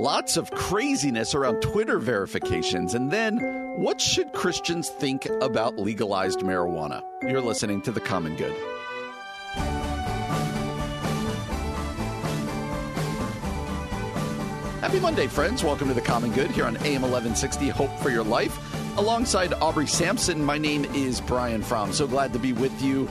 Lots 0.00 0.36
of 0.36 0.52
craziness 0.52 1.34
around 1.34 1.60
Twitter 1.60 1.98
verifications. 1.98 2.94
And 2.94 3.10
then, 3.10 3.38
what 3.80 4.00
should 4.00 4.32
Christians 4.32 4.90
think 4.90 5.26
about 5.40 5.76
legalized 5.76 6.38
marijuana? 6.38 7.02
You're 7.22 7.40
listening 7.40 7.82
to 7.82 7.90
The 7.90 7.98
Common 7.98 8.36
Good. 8.36 8.54
Happy 14.80 15.00
Monday, 15.00 15.26
friends. 15.26 15.64
Welcome 15.64 15.88
to 15.88 15.94
The 15.94 16.00
Common 16.00 16.30
Good 16.30 16.52
here 16.52 16.66
on 16.66 16.76
AM 16.76 17.02
1160 17.02 17.68
Hope 17.70 17.90
for 17.98 18.10
Your 18.10 18.22
Life. 18.22 18.56
Alongside 18.98 19.52
Aubrey 19.54 19.88
Sampson, 19.88 20.44
my 20.44 20.58
name 20.58 20.84
is 20.94 21.20
Brian 21.20 21.60
Fromm. 21.60 21.92
So 21.92 22.06
glad 22.06 22.32
to 22.34 22.38
be 22.38 22.52
with 22.52 22.80
you 22.80 23.08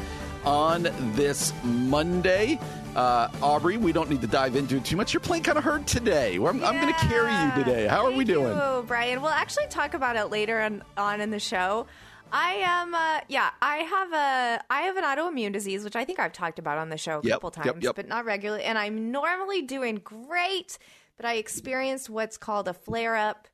on 0.47 0.83
this 1.15 1.51
Monday. 1.65 2.57
Uh, 2.95 3.27
Aubrey, 3.41 3.75
we 3.75 3.91
don't 3.91 4.09
need 4.09 4.21
to 4.21 4.27
dive 4.27 4.55
into 4.55 4.77
it 4.77 4.85
too 4.85 4.95
much. 4.95 5.13
You're 5.13 5.19
playing 5.19 5.43
kind 5.43 5.57
of 5.57 5.63
hurt 5.65 5.85
today. 5.85 6.37
I'm, 6.37 6.63
I'm 6.63 6.79
going 6.79 6.87
to 6.87 6.99
carry 7.01 7.33
you 7.33 7.63
today. 7.63 7.85
How 7.85 8.05
are 8.05 8.11
we 8.11 8.23
doing? 8.23 8.53
Oh, 8.57 8.81
Brian. 8.87 9.21
We'll 9.21 9.29
actually 9.29 9.67
talk 9.67 9.93
about 9.93 10.15
it 10.15 10.27
later 10.27 10.61
on, 10.61 10.83
on 10.95 11.19
in 11.19 11.31
the 11.31 11.39
show. 11.39 11.85
I 12.31 12.53
am, 12.53 12.95
uh, 12.95 13.19
yeah, 13.27 13.49
I 13.61 13.77
have 13.77 14.13
a, 14.13 14.63
I 14.69 14.81
have 14.83 14.95
an 14.95 15.03
autoimmune 15.03 15.51
disease, 15.51 15.83
which 15.83 15.97
I 15.97 16.05
think 16.05 16.17
I've 16.17 16.33
talked 16.33 16.59
about 16.59 16.77
on 16.77 16.87
the 16.89 16.97
show 16.97 17.19
a 17.19 17.23
Yep, 17.23 17.33
couple 17.41 17.53
yep, 17.57 17.73
times, 17.73 17.83
yep. 17.83 17.95
but 17.97 18.07
not 18.07 18.23
regularly. 18.23 18.63
And 18.63 18.77
I'm 18.77 19.11
normally 19.11 19.63
doing 19.63 20.01
great, 20.01 20.77
but 21.17 21.25
I 21.25 21.33
experienced 21.35 22.09
what's 22.09 22.37
called 22.37 22.69
a 22.69 22.73
flare 22.73 23.17
up. 23.17 23.49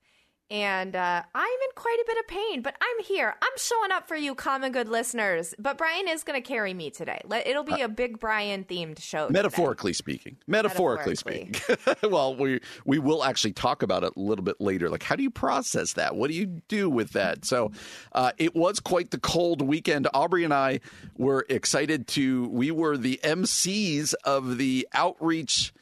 And 0.50 0.96
uh, 0.96 1.24
I'm 1.34 1.46
in 1.48 1.70
quite 1.76 1.98
a 2.02 2.06
bit 2.06 2.18
of 2.20 2.28
pain, 2.28 2.62
but 2.62 2.76
I'm 2.80 3.04
here. 3.06 3.34
I'm 3.42 3.58
showing 3.58 3.92
up 3.92 4.08
for 4.08 4.16
you, 4.16 4.36
common 4.36 4.72
good 4.72 4.88
listeners. 4.88 5.56
But 5.58 5.78
Brian 5.78 6.08
is 6.08 6.24
going 6.24 6.40
to 6.42 6.48
carry 6.48 6.74
me 6.74 6.92
today. 6.92 7.22
It'll 7.46 7.64
be 7.64 7.82
a 7.82 7.90
big 7.90 8.20
Brian 8.20 8.64
themed 8.64 9.00
show. 9.00 9.28
today. 9.28 9.40
Metaphorically 9.40 9.94
speaking, 9.94 10.38
metaphorically, 10.46 11.14
Metaphorically. 11.14 11.54
speaking. 11.54 12.12
well, 12.12 12.36
we 12.36 12.60
we 12.86 13.00
will 13.00 13.24
actually 13.24 13.54
talk 13.54 13.82
about 13.82 14.04
it 14.04 14.14
a 14.16 14.20
little 14.20 14.44
bit 14.44 14.60
later. 14.60 14.90
Like, 14.90 15.04
how 15.04 15.16
do 15.16 15.24
you 15.24 15.32
process 15.32 15.94
that? 15.94 16.16
What 16.16 16.30
do 16.30 16.36
you 16.36 16.46
do 16.68 16.90
with 16.90 17.14
that? 17.14 17.46
So, 17.46 17.72
uh, 18.12 18.32
it 18.38 18.56
was 18.56 18.80
quite 18.80 19.12
the 19.12 19.20
cold 19.20 19.62
weekend. 19.62 20.08
Aubrey 20.14 20.44
and 20.44 20.54
I 20.54 20.82
were 21.18 21.46
excited 21.50 22.08
to. 22.10 22.48
We 22.50 22.70
were 22.70 22.98
the 22.98 23.20
MCs 23.24 24.14
of 24.24 24.58
the 24.58 24.88
outreach. 24.94 25.74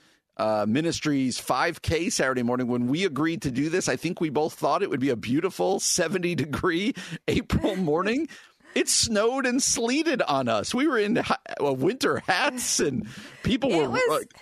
Uh, 0.41 0.65
ministries 0.67 1.39
5K 1.39 2.11
Saturday 2.11 2.41
morning. 2.41 2.65
When 2.65 2.87
we 2.87 3.05
agreed 3.05 3.43
to 3.43 3.51
do 3.51 3.69
this, 3.69 3.87
I 3.87 3.95
think 3.95 4.19
we 4.19 4.31
both 4.31 4.55
thought 4.55 4.81
it 4.81 4.89
would 4.89 4.99
be 4.99 5.11
a 5.11 5.15
beautiful 5.15 5.79
70 5.79 6.33
degree 6.33 6.95
April 7.27 7.75
morning. 7.75 8.27
It 8.73 8.89
snowed 8.89 9.45
and 9.45 9.61
sleeted 9.61 10.23
on 10.23 10.47
us. 10.47 10.73
We 10.73 10.87
were 10.87 10.97
in 10.97 11.19
uh, 11.19 11.23
winter 11.59 12.23
hats, 12.25 12.79
and 12.79 13.07
people 13.43 13.69
were 13.69 13.87
was- 13.87 14.01
like, 14.09 14.33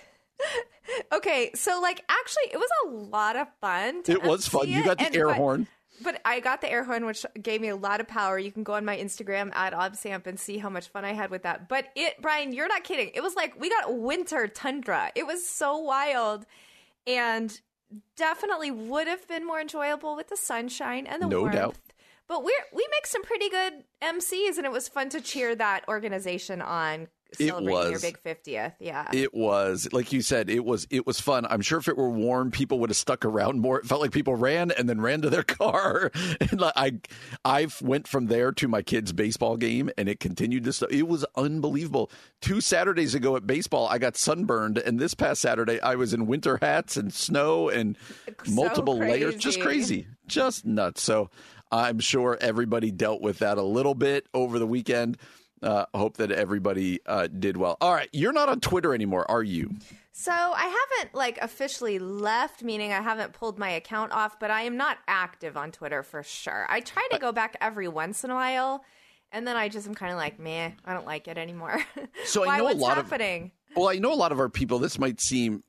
Okay, 1.12 1.50
so 1.54 1.80
like 1.82 2.02
actually, 2.08 2.50
it 2.50 2.56
was 2.56 2.70
a 2.86 2.88
lot 2.88 3.36
of 3.36 3.46
fun. 3.60 4.02
It 4.08 4.22
was 4.22 4.48
fun. 4.48 4.62
MC 4.62 4.72
You 4.72 4.84
got 4.84 4.98
the 4.98 5.14
air 5.14 5.34
horn. 5.34 5.66
But 6.02 6.20
I 6.24 6.40
got 6.40 6.60
the 6.60 6.70
air 6.70 6.84
horn, 6.84 7.04
which 7.04 7.26
gave 7.42 7.60
me 7.60 7.68
a 7.68 7.76
lot 7.76 8.00
of 8.00 8.08
power. 8.08 8.38
You 8.38 8.50
can 8.50 8.62
go 8.62 8.74
on 8.74 8.84
my 8.84 8.96
Instagram 8.96 9.54
at 9.54 9.72
obsamp 9.72 10.26
and 10.26 10.38
see 10.40 10.58
how 10.58 10.70
much 10.70 10.88
fun 10.88 11.04
I 11.04 11.12
had 11.12 11.30
with 11.30 11.42
that. 11.42 11.68
But 11.68 11.86
it, 11.94 12.20
Brian, 12.22 12.52
you're 12.52 12.68
not 12.68 12.84
kidding. 12.84 13.10
It 13.14 13.22
was 13.22 13.34
like 13.34 13.58
we 13.60 13.68
got 13.68 13.98
winter 13.98 14.48
tundra. 14.48 15.12
It 15.14 15.26
was 15.26 15.46
so 15.46 15.76
wild, 15.76 16.46
and 17.06 17.60
definitely 18.16 18.70
would 18.70 19.08
have 19.08 19.26
been 19.28 19.46
more 19.46 19.60
enjoyable 19.60 20.16
with 20.16 20.28
the 20.28 20.36
sunshine 20.36 21.06
and 21.06 21.20
the 21.22 21.26
No 21.26 21.40
warmth. 21.40 21.54
doubt. 21.54 21.76
But 22.28 22.44
we 22.44 22.56
we 22.72 22.86
make 22.92 23.06
some 23.06 23.22
pretty 23.22 23.48
good 23.50 23.84
MCs, 24.02 24.56
and 24.56 24.64
it 24.64 24.72
was 24.72 24.88
fun 24.88 25.08
to 25.10 25.20
cheer 25.20 25.54
that 25.56 25.84
organization 25.88 26.62
on 26.62 27.08
It 27.38 27.48
celebrating 27.48 27.90
your 27.90 28.00
big 28.00 28.18
fiftieth. 28.18 28.72
Yeah. 28.80 29.08
It 29.12 29.34
was 29.34 29.88
like 29.92 30.12
you 30.12 30.22
said. 30.22 30.50
It 30.50 30.64
was 30.64 30.86
it 30.90 31.06
was 31.06 31.20
fun. 31.20 31.46
I'm 31.48 31.60
sure 31.60 31.78
if 31.78 31.88
it 31.88 31.96
were 31.96 32.10
warm, 32.10 32.50
people 32.50 32.78
would 32.80 32.90
have 32.90 32.96
stuck 32.96 33.24
around 33.24 33.60
more. 33.60 33.78
It 33.78 33.86
felt 33.86 34.00
like 34.00 34.12
people 34.12 34.34
ran 34.34 34.70
and 34.70 34.88
then 34.88 35.00
ran 35.00 35.22
to 35.22 35.30
their 35.30 35.42
car. 35.44 36.10
And 36.40 36.60
like, 36.60 36.72
I 36.76 37.00
I 37.44 37.68
went 37.82 38.08
from 38.08 38.26
there 38.26 38.52
to 38.52 38.68
my 38.68 38.82
kid's 38.82 39.12
baseball 39.12 39.56
game, 39.56 39.90
and 39.96 40.08
it 40.08 40.20
continued 40.20 40.64
to. 40.64 40.86
It 40.90 41.08
was 41.08 41.24
unbelievable. 41.36 42.10
Two 42.40 42.60
Saturdays 42.60 43.14
ago 43.14 43.36
at 43.36 43.46
baseball, 43.46 43.86
I 43.88 43.98
got 43.98 44.16
sunburned, 44.16 44.78
and 44.78 44.98
this 44.98 45.14
past 45.14 45.40
Saturday, 45.40 45.80
I 45.80 45.94
was 45.94 46.14
in 46.14 46.26
winter 46.26 46.58
hats 46.60 46.96
and 46.96 47.12
snow 47.12 47.68
and 47.68 47.96
So 48.44 48.52
multiple 48.52 48.98
layers. 48.98 49.36
Just 49.36 49.60
crazy. 49.60 50.02
crazy, 50.02 50.06
just 50.26 50.64
nuts. 50.64 51.02
So 51.02 51.30
I'm 51.72 52.00
sure 52.00 52.36
everybody 52.40 52.90
dealt 52.90 53.20
with 53.20 53.38
that 53.40 53.58
a 53.58 53.62
little 53.62 53.94
bit 53.94 54.26
over 54.34 54.58
the 54.58 54.66
weekend. 54.66 55.18
Uh, 55.62 55.84
hope 55.94 56.16
that 56.16 56.32
everybody 56.32 57.00
uh, 57.04 57.26
did 57.26 57.56
well. 57.56 57.76
All 57.80 57.92
right, 57.92 58.08
you're 58.12 58.32
not 58.32 58.48
on 58.48 58.60
Twitter 58.60 58.94
anymore, 58.94 59.30
are 59.30 59.42
you? 59.42 59.74
So 60.12 60.32
I 60.32 60.64
haven't 60.64 61.14
like 61.14 61.38
officially 61.40 61.98
left, 61.98 62.62
meaning 62.62 62.92
I 62.92 63.00
haven't 63.00 63.32
pulled 63.32 63.58
my 63.58 63.68
account 63.70 64.12
off, 64.12 64.38
but 64.38 64.50
I 64.50 64.62
am 64.62 64.76
not 64.76 64.98
active 65.06 65.56
on 65.56 65.70
Twitter 65.70 66.02
for 66.02 66.22
sure. 66.22 66.66
I 66.68 66.80
try 66.80 67.06
to 67.12 67.18
go 67.18 67.32
back 67.32 67.56
every 67.60 67.88
once 67.88 68.24
in 68.24 68.30
a 68.30 68.34
while, 68.34 68.84
and 69.32 69.46
then 69.46 69.56
I 69.56 69.68
just 69.68 69.86
am 69.86 69.94
kind 69.94 70.12
of 70.12 70.18
like, 70.18 70.38
meh, 70.38 70.70
I 70.84 70.94
don't 70.94 71.06
like 71.06 71.28
it 71.28 71.38
anymore. 71.38 71.80
So 72.24 72.42
I 72.42 72.46
Why? 72.46 72.58
know 72.58 72.70
a 72.70 72.72
lot 72.72 72.98
of- 72.98 73.10
Well, 73.76 73.88
I 73.88 73.96
know 73.96 74.12
a 74.12 74.14
lot 74.14 74.32
of 74.32 74.40
our 74.40 74.48
people. 74.48 74.78
This 74.78 74.98
might 74.98 75.20
seem 75.20 75.62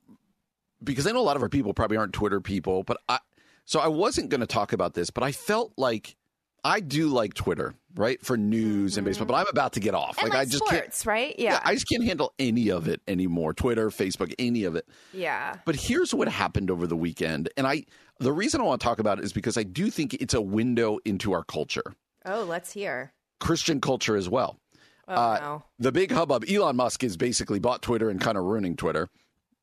because 0.83 1.05
I 1.07 1.11
know 1.11 1.19
a 1.19 1.21
lot 1.21 1.35
of 1.35 1.43
our 1.43 1.49
people 1.49 1.73
probably 1.73 1.97
aren't 1.97 2.13
Twitter 2.13 2.41
people, 2.41 2.83
but 2.83 2.97
I 3.07 3.19
so 3.65 3.79
I 3.79 3.87
wasn't 3.87 4.29
going 4.29 4.41
to 4.41 4.47
talk 4.47 4.73
about 4.73 4.93
this, 4.95 5.11
but 5.11 5.23
I 5.23 5.31
felt 5.31 5.73
like 5.77 6.15
I 6.63 6.79
do 6.79 7.07
like 7.07 7.33
Twitter, 7.33 7.73
right, 7.95 8.23
for 8.23 8.37
news 8.37 8.97
and 8.97 9.03
baseball, 9.05 9.25
but 9.25 9.33
I'm 9.33 9.47
about 9.49 9.73
to 9.73 9.79
get 9.79 9.95
off. 9.95 10.15
Mm-hmm. 10.17 10.25
and 10.25 10.33
like, 10.35 10.41
I 10.41 10.45
just 10.45 10.57
sports, 10.65 11.03
can't. 11.03 11.05
right? 11.05 11.35
Yeah, 11.39 11.59
I 11.63 11.73
just 11.73 11.87
can't 11.89 12.03
handle 12.03 12.33
any 12.37 12.69
of 12.69 12.87
it 12.87 13.01
anymore. 13.07 13.53
Twitter, 13.53 13.89
Facebook, 13.89 14.33
any 14.37 14.63
of 14.65 14.75
it. 14.75 14.87
yeah. 15.13 15.55
But 15.65 15.75
here's 15.75 16.13
what 16.13 16.27
happened 16.27 16.69
over 16.69 16.85
the 16.85 16.95
weekend, 16.95 17.49
and 17.57 17.65
I 17.65 17.85
the 18.19 18.31
reason 18.31 18.61
I 18.61 18.65
want 18.65 18.79
to 18.79 18.85
talk 18.85 18.99
about 18.99 19.17
it 19.17 19.25
is 19.25 19.33
because 19.33 19.57
I 19.57 19.63
do 19.63 19.89
think 19.89 20.13
it's 20.13 20.35
a 20.35 20.41
window 20.41 20.99
into 21.05 21.31
our 21.33 21.43
culture, 21.43 21.95
Oh, 22.25 22.43
let's 22.43 22.71
hear. 22.73 23.13
Christian 23.39 23.81
culture 23.81 24.15
as 24.15 24.29
well. 24.29 24.59
Oh 25.07 25.13
Uh, 25.15 25.37
no, 25.41 25.63
The 25.79 25.91
big 25.91 26.11
hubbub, 26.11 26.45
Elon 26.47 26.75
Musk 26.75 27.01
has 27.01 27.17
basically 27.17 27.57
bought 27.57 27.81
Twitter 27.81 28.11
and 28.11 28.21
kind 28.21 28.37
of 28.37 28.43
ruining 28.43 28.75
Twitter. 28.75 29.09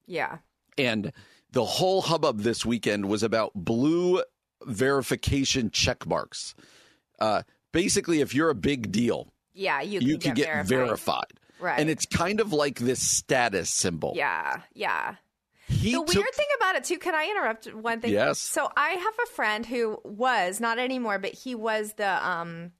yeah. 0.06 0.38
And 0.76 1.12
the 1.52 1.64
whole 1.64 2.02
hubbub 2.02 2.40
this 2.40 2.66
weekend 2.66 3.06
was 3.08 3.22
about 3.22 3.52
blue 3.54 4.22
verification 4.64 5.70
check 5.70 6.06
marks. 6.06 6.54
Uh, 7.18 7.42
basically, 7.72 8.20
if 8.20 8.34
you're 8.34 8.50
a 8.50 8.54
big 8.54 8.92
deal, 8.92 9.32
Yeah, 9.54 9.80
you, 9.80 10.00
you 10.00 10.18
can 10.18 10.34
can 10.34 10.44
get 10.44 10.66
verified. 10.66 11.24
Right. 11.60 11.78
And 11.80 11.90
it's 11.90 12.06
kind 12.06 12.40
of 12.40 12.52
like 12.52 12.78
this 12.78 13.00
status 13.02 13.70
symbol. 13.70 14.12
Yeah, 14.14 14.60
yeah. 14.74 15.16
He 15.66 15.92
the 15.92 15.98
took, 15.98 16.14
weird 16.14 16.34
thing 16.34 16.46
about 16.56 16.76
it 16.76 16.84
too, 16.84 16.98
can 16.98 17.14
I 17.14 17.28
interrupt 17.28 17.74
one 17.74 18.00
thing? 18.00 18.12
Yes. 18.12 18.38
So 18.38 18.70
I 18.76 18.90
have 18.90 19.14
a 19.22 19.26
friend 19.32 19.66
who 19.66 19.98
was 20.04 20.60
not 20.60 20.78
anymore, 20.78 21.18
but 21.18 21.34
he 21.34 21.54
was 21.54 21.92
the 21.94 22.26
um 22.26 22.72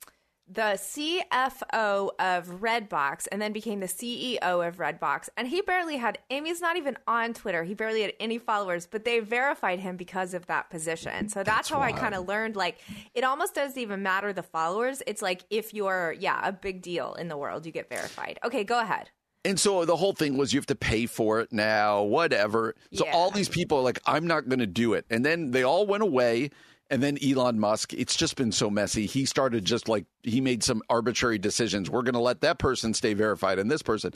the 0.50 0.78
CFO 0.78 2.10
of 2.18 2.46
Redbox 2.60 3.28
and 3.30 3.40
then 3.40 3.52
became 3.52 3.80
the 3.80 3.86
CEO 3.86 4.66
of 4.66 4.76
Redbox. 4.78 5.28
And 5.36 5.46
he 5.46 5.60
barely 5.60 5.96
had 5.96 6.18
Amy's 6.30 6.60
not 6.60 6.76
even 6.76 6.96
on 7.06 7.34
Twitter. 7.34 7.64
He 7.64 7.74
barely 7.74 8.02
had 8.02 8.14
any 8.18 8.38
followers, 8.38 8.86
but 8.86 9.04
they 9.04 9.20
verified 9.20 9.80
him 9.80 9.96
because 9.96 10.34
of 10.34 10.46
that 10.46 10.70
position. 10.70 11.28
So 11.28 11.42
that's, 11.42 11.68
how 11.68 11.82
I 11.82 11.92
kind 11.92 12.14
of 12.14 12.26
learned 12.26 12.56
like 12.56 12.78
it 13.14 13.24
almost 13.24 13.54
doesn't 13.54 13.78
even 13.78 14.02
matter 14.02 14.32
the 14.32 14.42
followers. 14.42 15.02
It's 15.06 15.20
like 15.20 15.44
if 15.50 15.74
you're 15.74 16.14
yeah, 16.18 16.40
a 16.42 16.52
big 16.52 16.80
deal 16.80 17.14
in 17.14 17.28
the 17.28 17.36
world, 17.36 17.66
you 17.66 17.72
get 17.72 17.90
verified. 17.90 18.38
Okay, 18.42 18.64
go 18.64 18.80
ahead. 18.80 19.10
And 19.44 19.60
so 19.60 19.84
the 19.84 19.96
whole 19.96 20.12
thing 20.14 20.36
was 20.36 20.52
you 20.52 20.58
have 20.58 20.66
to 20.66 20.74
pay 20.74 21.06
for 21.06 21.40
it 21.40 21.52
now, 21.52 22.02
whatever. 22.02 22.74
So 22.94 23.04
Yeah. 23.04 23.12
all 23.12 23.30
these 23.30 23.48
people 23.48 23.78
are 23.78 23.82
like, 23.82 24.00
I'm 24.06 24.26
not 24.26 24.48
going 24.48 24.58
to 24.58 24.66
do 24.66 24.94
it. 24.94 25.04
And 25.10 25.24
then 25.24 25.50
they 25.52 25.62
all 25.62 25.86
went 25.86 26.02
away. 26.02 26.50
And 26.90 27.02
then 27.02 27.18
Elon 27.22 27.58
Musk, 27.58 27.92
it's 27.92 28.16
just 28.16 28.36
been 28.36 28.52
so 28.52 28.70
messy. 28.70 29.06
He 29.06 29.26
started 29.26 29.64
just 29.64 29.88
like, 29.88 30.06
he 30.22 30.40
made 30.40 30.62
some 30.62 30.82
arbitrary 30.88 31.38
decisions. 31.38 31.90
We're 31.90 32.02
going 32.02 32.14
to 32.14 32.20
let 32.20 32.40
that 32.40 32.58
person 32.58 32.94
stay 32.94 33.12
verified 33.14 33.58
and 33.58 33.70
this 33.70 33.82
person. 33.82 34.14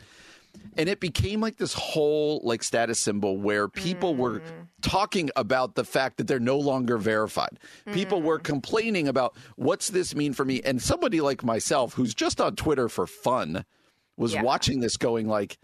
And 0.77 0.89
it 0.89 1.01
became 1.01 1.41
like 1.41 1.57
this 1.57 1.75
whole 1.75 2.41
like 2.45 2.63
status 2.63 2.99
symbol 2.99 3.39
where 3.39 3.69
people 3.69 4.15
were 4.15 4.41
hmm. 4.41 4.63
talking 4.83 5.31
about 5.35 5.75
the 5.75 5.85
fact 5.85 6.19
that 6.19 6.27
they're 6.27 6.41
no 6.41 6.59
longer 6.59 6.99
verified. 6.99 7.59
People 7.93 8.21
were 8.23 8.39
hmm. 8.39 8.45
complaining 8.45 9.09
about 9.09 9.37
what's 9.57 9.89
this 9.89 10.15
mean 10.15 10.33
for 10.33 10.45
me? 10.45 10.61
And 10.63 10.81
somebody 10.81 11.21
like 11.21 11.43
myself 11.43 11.95
who's 11.95 12.15
just 12.15 12.41
on 12.41 12.57
Twitter 12.57 12.89
for 12.89 13.07
fun 13.07 13.65
was 14.17 14.35
Yeah. 14.35 14.43
watching 14.43 14.81
this 14.81 14.97
going 14.97 15.27
like 15.27 15.59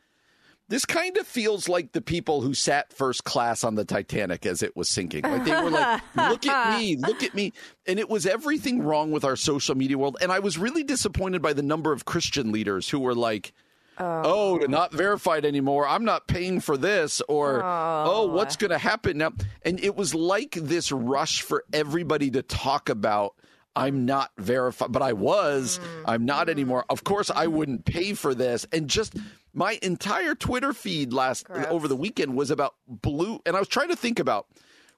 this 0.69 0.85
kind 0.85 1.17
of 1.17 1.27
feels 1.27 1.69
like 1.69 1.93
the 1.93 2.03
people 2.03 2.43
who 2.43 2.53
sat 2.53 2.93
first 2.93 3.25
class 3.25 3.65
on 3.65 3.75
the 3.75 3.85
Titanic 3.85 4.45
as 4.45 4.63
it 4.63 4.77
was 4.77 4.89
sinking. 4.89 5.23
Like 5.23 5.45
they 5.45 5.63
were 5.63 5.71
like, 5.71 6.03
look 6.17 6.47
at 6.47 6.79
me, 6.79 6.97
look 6.97 7.23
at 7.23 7.35
me. 7.35 7.55
And 7.87 7.99
it 7.99 8.11
was 8.11 8.27
everything 8.27 8.83
wrong 8.83 9.11
with 9.11 9.25
our 9.25 9.37
social 9.37 9.75
media 9.75 9.97
world. 9.97 10.19
And 10.21 10.31
I 10.31 10.41
was 10.41 10.59
really 10.59 10.85
disappointed 10.85 11.41
by 11.41 11.55
the 11.55 11.63
number 11.63 11.93
of 11.93 12.05
Christian 12.05 12.53
leaders 12.53 12.91
who 12.91 13.01
were 13.01 13.15
like, 13.15 13.55
oh, 13.99 14.61
oh. 14.63 14.67
not 14.67 14.93
verified 14.93 15.47
anymore. 15.47 15.89
I'm 15.89 16.05
not 16.05 16.27
paying 16.27 16.61
for 16.61 16.77
this. 16.77 17.23
Or, 17.29 17.65
oh, 17.65 18.05
oh 18.07 18.27
what's 18.27 18.57
going 18.57 18.71
to 18.71 18.79
happen 18.79 19.19
now? 19.19 19.33
And 19.63 19.81
it 19.81 19.97
was 19.97 20.15
like 20.15 20.53
this 20.53 20.93
rush 20.93 21.41
for 21.41 21.65
everybody 21.73 22.31
to 22.33 22.43
talk 22.43 22.91
about. 22.91 23.35
I'm 23.77 24.07
not 24.07 24.31
verified, 24.39 24.93
but 24.93 25.03
I 25.03 25.13
was. 25.13 25.79
Mm. 25.79 26.03
I'm 26.07 26.25
not 26.25 26.49
mm. 26.49 26.51
anymore. 26.51 26.85
Of 26.89 27.05
course, 27.05 27.31
I 27.31 27.47
wouldn't 27.47 27.85
pay 27.85 28.15
for 28.15 28.35
this. 28.35 28.67
And 28.73 28.89
just 28.89 29.15
my 29.55 29.79
entire 29.83 30.35
Twitter 30.35 30.73
feed 30.73 31.13
last 31.13 31.47
Gross. 31.47 31.67
over 31.69 31.89
the 31.89 31.97
weekend 31.97 32.37
was 32.37 32.51
about 32.51 32.75
blue. 32.87 33.41
And 33.47 33.57
I 33.57 33.59
was 33.59 33.69
trying 33.69 33.89
to 33.89 33.97
think 33.97 34.19
about 34.19 34.47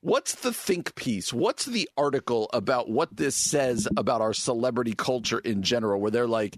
what's 0.00 0.34
the 0.37 0.52
think 0.52 0.94
piece? 0.94 1.32
What's 1.32 1.67
the 1.67 1.88
article 1.96 2.49
about 2.52 2.88
what 2.88 3.17
this 3.17 3.37
says 3.37 3.87
about 3.96 4.20
our 4.20 4.32
celebrity 4.32 4.94
culture 4.94 5.38
in 5.38 5.62
general, 5.62 6.00
where 6.00 6.11
they're 6.11 6.26
like, 6.26 6.56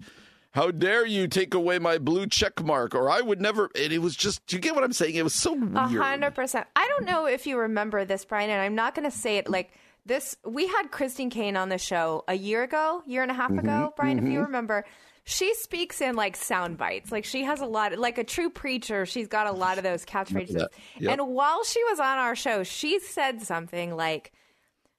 how 0.51 0.69
dare 0.69 1.05
you 1.05 1.27
take 1.27 1.55
away 1.55 1.79
my 1.79 1.97
blue 1.97 2.27
check 2.27 2.63
mark? 2.63 2.93
Or 2.93 3.09
I 3.09 3.21
would 3.21 3.41
never. 3.41 3.69
And 3.75 3.91
it 3.91 3.99
was 3.99 4.15
just, 4.15 4.45
do 4.45 4.55
you 4.55 4.61
get 4.61 4.75
what 4.75 4.83
I'm 4.83 4.93
saying? 4.93 5.15
It 5.15 5.23
was 5.23 5.33
so 5.33 5.53
weird. 5.53 5.75
hundred 5.75 6.35
percent. 6.35 6.67
I 6.75 6.87
don't 6.87 7.05
know 7.05 7.25
if 7.25 7.47
you 7.47 7.57
remember 7.57 8.05
this, 8.05 8.23
Brian, 8.23 8.49
and 8.49 8.61
I'm 8.61 8.75
not 8.75 8.95
going 8.95 9.09
to 9.09 9.15
say 9.15 9.37
it 9.37 9.49
like 9.49 9.71
this. 10.05 10.35
We 10.45 10.67
had 10.67 10.91
Christine 10.91 11.29
Caine 11.29 11.55
on 11.57 11.69
the 11.69 11.77
show 11.77 12.23
a 12.27 12.33
year 12.33 12.63
ago, 12.63 13.03
year 13.05 13.21
and 13.21 13.31
a 13.31 13.33
half 13.33 13.49
Mm-hmm, 13.49 13.59
ago, 13.59 13.93
Brian. 13.95 14.19
If 14.19 14.25
you 14.31 14.41
remember, 14.41 14.85
she 15.25 15.53
speaks 15.55 16.01
in 16.01 16.15
like 16.15 16.35
sound 16.35 16.77
bites. 16.77 17.11
Like 17.11 17.25
she 17.25 17.43
has 17.43 17.61
a 17.61 17.65
lot, 17.65 17.97
like 17.97 18.17
a 18.17 18.23
true 18.23 18.49
preacher. 18.49 19.05
She's 19.05 19.27
got 19.27 19.47
a 19.47 19.51
lot 19.51 19.77
of 19.77 19.83
those 19.83 20.05
catchphrases. 20.05 20.67
Yep. 20.99 21.11
And 21.11 21.27
while 21.29 21.63
she 21.63 21.83
was 21.85 21.99
on 21.99 22.17
our 22.17 22.35
show, 22.35 22.63
she 22.63 22.99
said 22.99 23.41
something 23.41 23.95
like, 23.95 24.31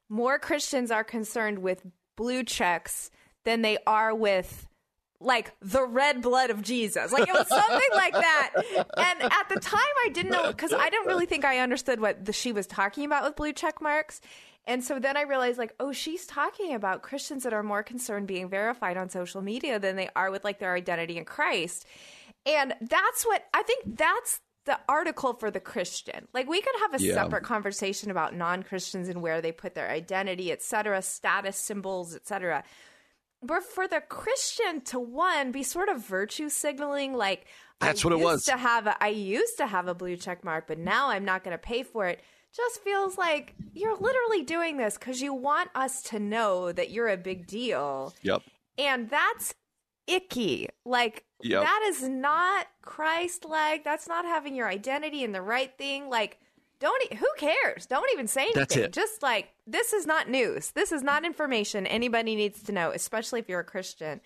"More 0.08 0.38
Christians 0.38 0.90
are 0.90 1.04
concerned 1.04 1.58
with 1.58 1.84
blue 2.16 2.42
checks 2.44 3.10
than 3.44 3.62
they 3.62 3.78
are 3.86 4.14
with." 4.14 4.68
Like 5.20 5.52
the 5.62 5.84
red 5.86 6.20
blood 6.20 6.50
of 6.50 6.60
Jesus. 6.62 7.12
Like 7.12 7.28
it 7.28 7.32
was 7.34 7.48
something 7.48 7.88
like 7.94 8.12
that. 8.12 8.50
And 8.96 9.22
at 9.22 9.48
the 9.48 9.58
time 9.60 9.80
I 10.04 10.08
didn't 10.10 10.32
know 10.32 10.48
because 10.48 10.72
I 10.72 10.90
didn't 10.90 11.06
really 11.06 11.26
think 11.26 11.44
I 11.44 11.60
understood 11.60 12.00
what 12.00 12.24
the, 12.24 12.32
she 12.32 12.52
was 12.52 12.66
talking 12.66 13.04
about 13.04 13.24
with 13.24 13.36
blue 13.36 13.52
check 13.52 13.80
marks. 13.80 14.20
And 14.66 14.82
so 14.82 14.98
then 14.98 15.16
I 15.16 15.22
realized 15.22 15.58
like, 15.58 15.74
oh, 15.78 15.92
she's 15.92 16.26
talking 16.26 16.74
about 16.74 17.02
Christians 17.02 17.42
that 17.44 17.52
are 17.52 17.62
more 17.62 17.82
concerned 17.82 18.26
being 18.26 18.48
verified 18.48 18.96
on 18.96 19.08
social 19.10 19.42
media 19.42 19.78
than 19.78 19.96
they 19.96 20.08
are 20.16 20.30
with 20.30 20.44
like 20.44 20.58
their 20.58 20.74
identity 20.74 21.16
in 21.18 21.24
Christ. 21.24 21.86
And 22.46 22.74
that's 22.80 23.24
what 23.24 23.44
I 23.54 23.62
think 23.62 23.96
that's 23.96 24.40
the 24.66 24.78
article 24.88 25.34
for 25.34 25.50
the 25.50 25.60
Christian. 25.60 26.26
Like 26.32 26.48
we 26.48 26.60
could 26.62 26.74
have 26.80 26.94
a 26.94 27.02
Yeah. 27.02 27.14
separate 27.14 27.44
conversation 27.44 28.10
about 28.10 28.34
non-Christians 28.34 29.08
and 29.08 29.20
where 29.20 29.42
they 29.42 29.52
put 29.52 29.74
their 29.74 29.90
identity, 29.90 30.50
etc., 30.50 31.02
status 31.02 31.56
symbols, 31.56 32.14
et 32.14 32.26
cetera 32.26 32.64
but 33.46 33.62
for 33.62 33.86
the 33.88 34.00
Christian 34.00 34.80
to 34.82 34.98
one 34.98 35.52
be 35.52 35.62
sort 35.62 35.88
of 35.88 36.00
virtue 36.04 36.48
signaling, 36.48 37.14
like 37.14 37.46
That's 37.80 38.04
I 38.04 38.08
what 38.08 38.12
it 38.14 38.18
used 38.20 38.24
was. 38.24 38.44
To 38.46 38.56
have 38.56 38.86
a, 38.86 39.02
I 39.02 39.08
used 39.08 39.56
to 39.58 39.66
have 39.66 39.88
a 39.88 39.94
blue 39.94 40.16
check 40.16 40.44
mark, 40.44 40.66
but 40.66 40.78
now 40.78 41.08
I'm 41.10 41.24
not 41.24 41.44
going 41.44 41.52
to 41.54 41.58
pay 41.58 41.82
for 41.82 42.06
it. 42.06 42.20
Just 42.56 42.82
feels 42.82 43.18
like 43.18 43.54
you're 43.72 43.96
literally 43.96 44.42
doing 44.42 44.76
this 44.76 44.96
because 44.96 45.20
you 45.20 45.34
want 45.34 45.70
us 45.74 46.02
to 46.04 46.18
know 46.20 46.70
that 46.72 46.90
you're 46.90 47.08
a 47.08 47.16
big 47.16 47.46
deal, 47.46 48.14
Yep. 48.22 48.42
and 48.78 49.10
that's 49.10 49.54
icky. 50.06 50.68
Like 50.84 51.24
Yep. 51.42 51.62
that 51.62 51.82
is 51.88 52.02
not 52.08 52.66
Christ-like. 52.82 53.82
That's 53.84 54.06
not 54.06 54.24
having 54.24 54.54
your 54.54 54.68
identity 54.68 55.24
in 55.24 55.32
the 55.32 55.42
right 55.42 55.76
thing. 55.76 56.08
Like. 56.08 56.38
Don't 56.84 57.02
e- 57.10 57.16
who 57.16 57.26
cares? 57.38 57.86
Don't 57.86 58.10
even 58.12 58.26
say 58.28 58.42
anything. 58.42 58.60
That's 58.60 58.76
it. 58.76 58.92
Just 58.92 59.22
like 59.22 59.48
this 59.66 59.94
is 59.94 60.04
not 60.06 60.28
news. 60.28 60.70
This 60.72 60.92
is 60.92 61.02
not 61.02 61.24
information 61.24 61.86
anybody 61.86 62.36
needs 62.36 62.62
to 62.64 62.72
know, 62.72 62.90
especially 62.90 63.40
if 63.40 63.48
you're 63.48 63.60
a 63.60 63.64
Christian. 63.64 64.20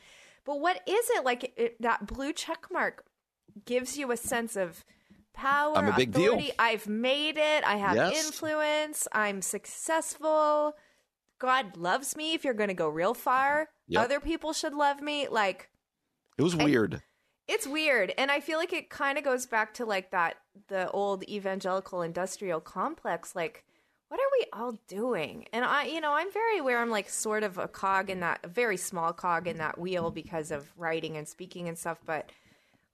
But 0.45 0.59
what 0.59 0.81
is 0.87 1.07
it 1.11 1.25
like? 1.25 1.53
It, 1.57 1.81
that 1.81 2.07
blue 2.09 2.33
check 2.33 2.67
mark 2.73 3.05
gives 3.65 3.97
you 3.97 4.11
a 4.11 4.17
sense 4.17 4.57
of 4.57 4.85
power. 5.35 5.77
I'm 5.77 5.87
a 5.89 5.93
big 5.95 6.13
deal. 6.13 6.33
authority. 6.33 6.51
I've 6.59 6.89
made 6.89 7.37
it. 7.37 7.63
I 7.65 7.77
have 7.77 7.95
Yes. 7.95 8.27
influence. 8.27 9.07
I'm 9.13 9.41
successful. 9.41 10.75
God 11.39 11.77
loves 11.77 12.17
me. 12.17 12.35
If 12.35 12.45
you're 12.45 12.55
going 12.55 12.69
to 12.71 12.75
go 12.75 12.89
real 12.89 13.15
far, 13.15 13.69
Yep. 13.87 14.03
other 14.05 14.19
people 14.21 14.53
should 14.53 14.75
love 14.75 15.01
me. 15.01 15.29
Like 15.29 15.71
It 16.37 16.43
was 16.43 16.57
weird. 16.57 17.03
It's 17.49 17.67
weird 17.67 18.13
and 18.19 18.31
i 18.31 18.39
feel 18.41 18.59
like 18.59 18.73
it 18.73 18.91
kind 18.91 19.19
of 19.19 19.25
goes 19.25 19.47
back 19.47 19.75
to 19.75 19.85
like 19.85 20.11
that 20.11 20.37
the 20.69 20.91
old 20.91 21.25
evangelical 21.29 22.03
industrial 22.03 22.61
complex 22.61 23.35
like 23.35 23.65
what 24.11 24.21
are 24.21 24.33
we 24.41 24.47
all 24.55 24.73
doing? 24.89 25.45
And 25.53 25.65
i 25.67 25.85
you 25.85 26.01
know 26.01 26.13
i'm 26.13 26.33
very 26.33 26.59
aware 26.59 26.79
i'm 26.79 26.91
like 26.91 27.11
sort 27.11 27.43
of 27.43 27.59
a 27.59 27.69
cog 27.69 28.09
in 28.09 28.21
that 28.21 28.41
a 28.43 28.49
very 28.49 28.77
small 28.79 29.13
cog 29.13 29.47
in 29.47 29.59
that 29.59 29.79
wheel 29.79 30.11
because 30.11 30.51
of 30.51 30.71
writing 30.79 31.17
and 31.19 31.29
speaking 31.29 31.69
and 31.69 31.77
stuff 31.77 31.99
but 32.07 32.31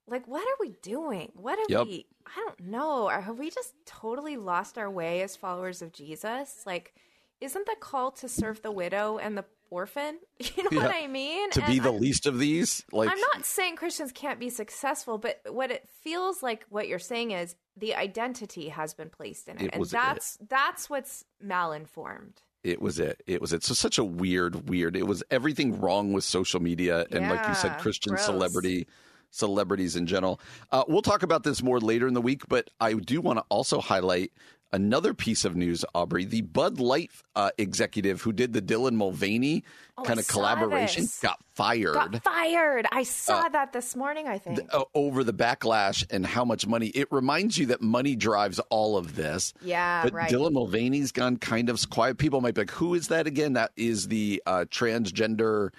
like 0.08 0.26
what 0.28 0.42
are 0.46 0.56
we 0.60 0.74
doing? 0.82 1.32
What 1.34 1.58
are 1.58 1.64
Yep. 1.68 1.86
we 1.86 2.06
i 2.26 2.30
don't 2.36 2.60
know 2.60 3.08
have 3.08 3.38
we 3.38 3.48
just 3.50 3.74
totally 3.86 4.36
lost 4.36 4.76
our 4.76 4.90
way 4.90 5.22
as 5.22 5.36
followers 5.36 5.82
of 5.82 5.92
jesus? 5.92 6.62
Like 6.66 6.94
isn't 7.40 7.66
the 7.66 7.76
call 7.78 8.10
to 8.12 8.28
serve 8.28 8.62
the 8.62 8.72
widow 8.72 9.18
and 9.18 9.36
the 9.36 9.44
orphan 9.70 10.19
you 10.38 10.70
know 10.70 10.81
what 10.81 10.94
i 10.94 11.06
mean 11.06 11.50
To 11.50 11.62
And 11.62 11.72
be 11.72 11.78
the 11.78 11.93
I- 11.93 11.96
least 11.96 12.26
of 12.26 12.38
these, 12.38 12.84
like 12.93 13.08
I'm 13.11 13.19
not 13.34 13.44
saying 13.44 13.76
Christians 13.76 14.12
can't 14.12 14.38
be 14.38 14.50
successful, 14.50 15.19
but 15.19 15.40
what 15.50 15.70
it 15.70 15.88
feels 16.02 16.43
like 16.43 16.64
what 16.69 16.87
you're 16.88 16.99
saying 16.99 17.31
is 17.32 17.55
the 17.76 17.94
identity 17.94 18.69
has 18.69 18.94
been 18.94 19.11
placed 19.11 19.49
in 19.49 19.56
it, 19.58 19.62
It 19.64 19.70
and 19.72 19.81
was 19.81 19.93
it. 19.93 19.96
that's 19.96 20.38
that's 20.49 20.88
what's 20.90 21.25
malinformed. 21.44 22.34
It 22.62 22.81
was 22.81 22.99
it. 22.99 23.22
It 23.26 23.40
was 23.40 23.52
it. 23.52 23.62
So 23.62 23.75
such 23.75 23.99
a 23.99 24.05
weird, 24.05 24.69
weird. 24.70 24.96
It 24.96 25.06
was 25.06 25.22
everything 25.31 25.81
wrong 25.81 26.12
with 26.14 26.25
social 26.25 26.61
media 26.61 27.05
and, 27.11 27.28
like 27.28 27.46
you 27.46 27.55
said, 27.55 27.78
Christian 27.78 28.14
gross. 28.14 28.25
celebrity, 28.25 28.87
celebrities 29.31 29.96
in 29.96 30.06
general. 30.06 30.40
Uh, 30.72 30.82
we'll 30.88 31.02
talk 31.02 31.22
about 31.22 31.43
this 31.43 31.62
more 31.62 31.78
later 31.81 32.06
in 32.08 32.14
the 32.14 32.22
week, 32.22 32.49
but 32.49 32.70
I 32.81 32.94
do 32.94 33.20
want 33.20 33.38
to 33.38 33.44
also 33.50 33.81
highlight 33.81 34.32
another 34.75 35.15
piece 35.15 35.44
of 35.44 35.56
news, 35.56 35.85
Aubrey. 35.94 36.25
The 36.25 36.43
Bud 36.43 36.79
Light 36.81 37.11
uh, 37.37 37.50
executive 37.56 38.21
who 38.23 38.32
did 38.32 38.53
the 38.53 38.61
Dylan 38.61 38.94
Mulvaney 38.94 39.62
kind 40.05 40.09
Oh, 40.11 40.15
I 40.17 40.21
of 40.21 40.29
collaboration 40.29 41.05
this. 41.05 41.21
got 41.21 41.38
fired. 41.55 41.94
Got 41.94 42.23
fired. 42.25 42.87
I 42.93 43.05
saw 43.05 43.49
that 43.49 43.73
this 43.73 43.94
morning. 43.94 44.26
I 44.26 44.38
think. 44.38 44.61
uh, 44.75 44.85
over 44.94 45.23
the 45.25 45.32
backlash 45.32 46.05
and 46.11 46.26
how 46.26 46.44
much 46.44 46.67
money 46.67 46.88
it 46.88 47.06
reminds 47.12 47.56
you 47.56 47.67
that 47.67 47.81
money 47.81 48.17
drives 48.17 48.59
all 48.71 48.97
of 48.97 49.15
this. 49.17 49.55
Yeah, 49.62 50.03
but 50.03 50.12
right. 50.12 50.31
Dylan 50.31 50.53
Mulvaney's 50.53 51.12
gone 51.12 51.37
kind 51.37 51.69
of 51.71 51.78
quiet. 51.90 52.19
People 52.19 52.40
might 52.40 52.54
be 52.54 52.62
like, 52.62 52.71
"Who 52.73 52.95
is 52.95 53.09
that 53.09 53.26
again?" 53.28 53.52
That 53.52 53.71
is 53.76 54.09
the 54.09 54.43
uh, 54.47 54.64
transgender. 54.69 55.71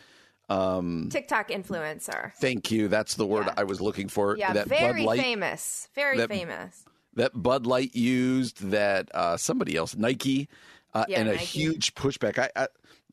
TikTok 0.48 1.50
influencer. 1.50 2.32
Thank 2.36 2.72
you. 2.72 2.88
That's 2.88 3.16
the 3.16 3.26
word 3.26 3.48
Yeah. 3.48 3.54
I 3.58 3.64
was 3.64 3.82
looking 3.82 4.08
for. 4.08 4.38
Yeah, 4.38 4.54
that 4.54 4.68
very 4.68 5.02
Bud 5.02 5.08
Light, 5.08 5.20
famous. 5.22 5.90
Very 5.96 6.26
famous. 6.28 6.86
That 7.16 7.32
Bud 7.42 7.66
Light 7.66 7.96
used. 7.96 8.70
That 8.72 9.10
uh, 9.14 9.38
somebody 9.38 9.76
else, 9.76 9.96
Nike, 9.96 10.48
uh, 10.94 11.06
Yeah, 11.08 11.20
and 11.22 11.30
a 11.30 11.34
Nike. 11.34 11.46
huge 11.46 11.96
pushback. 11.96 12.38
I, 12.40 12.50
I 12.56 12.68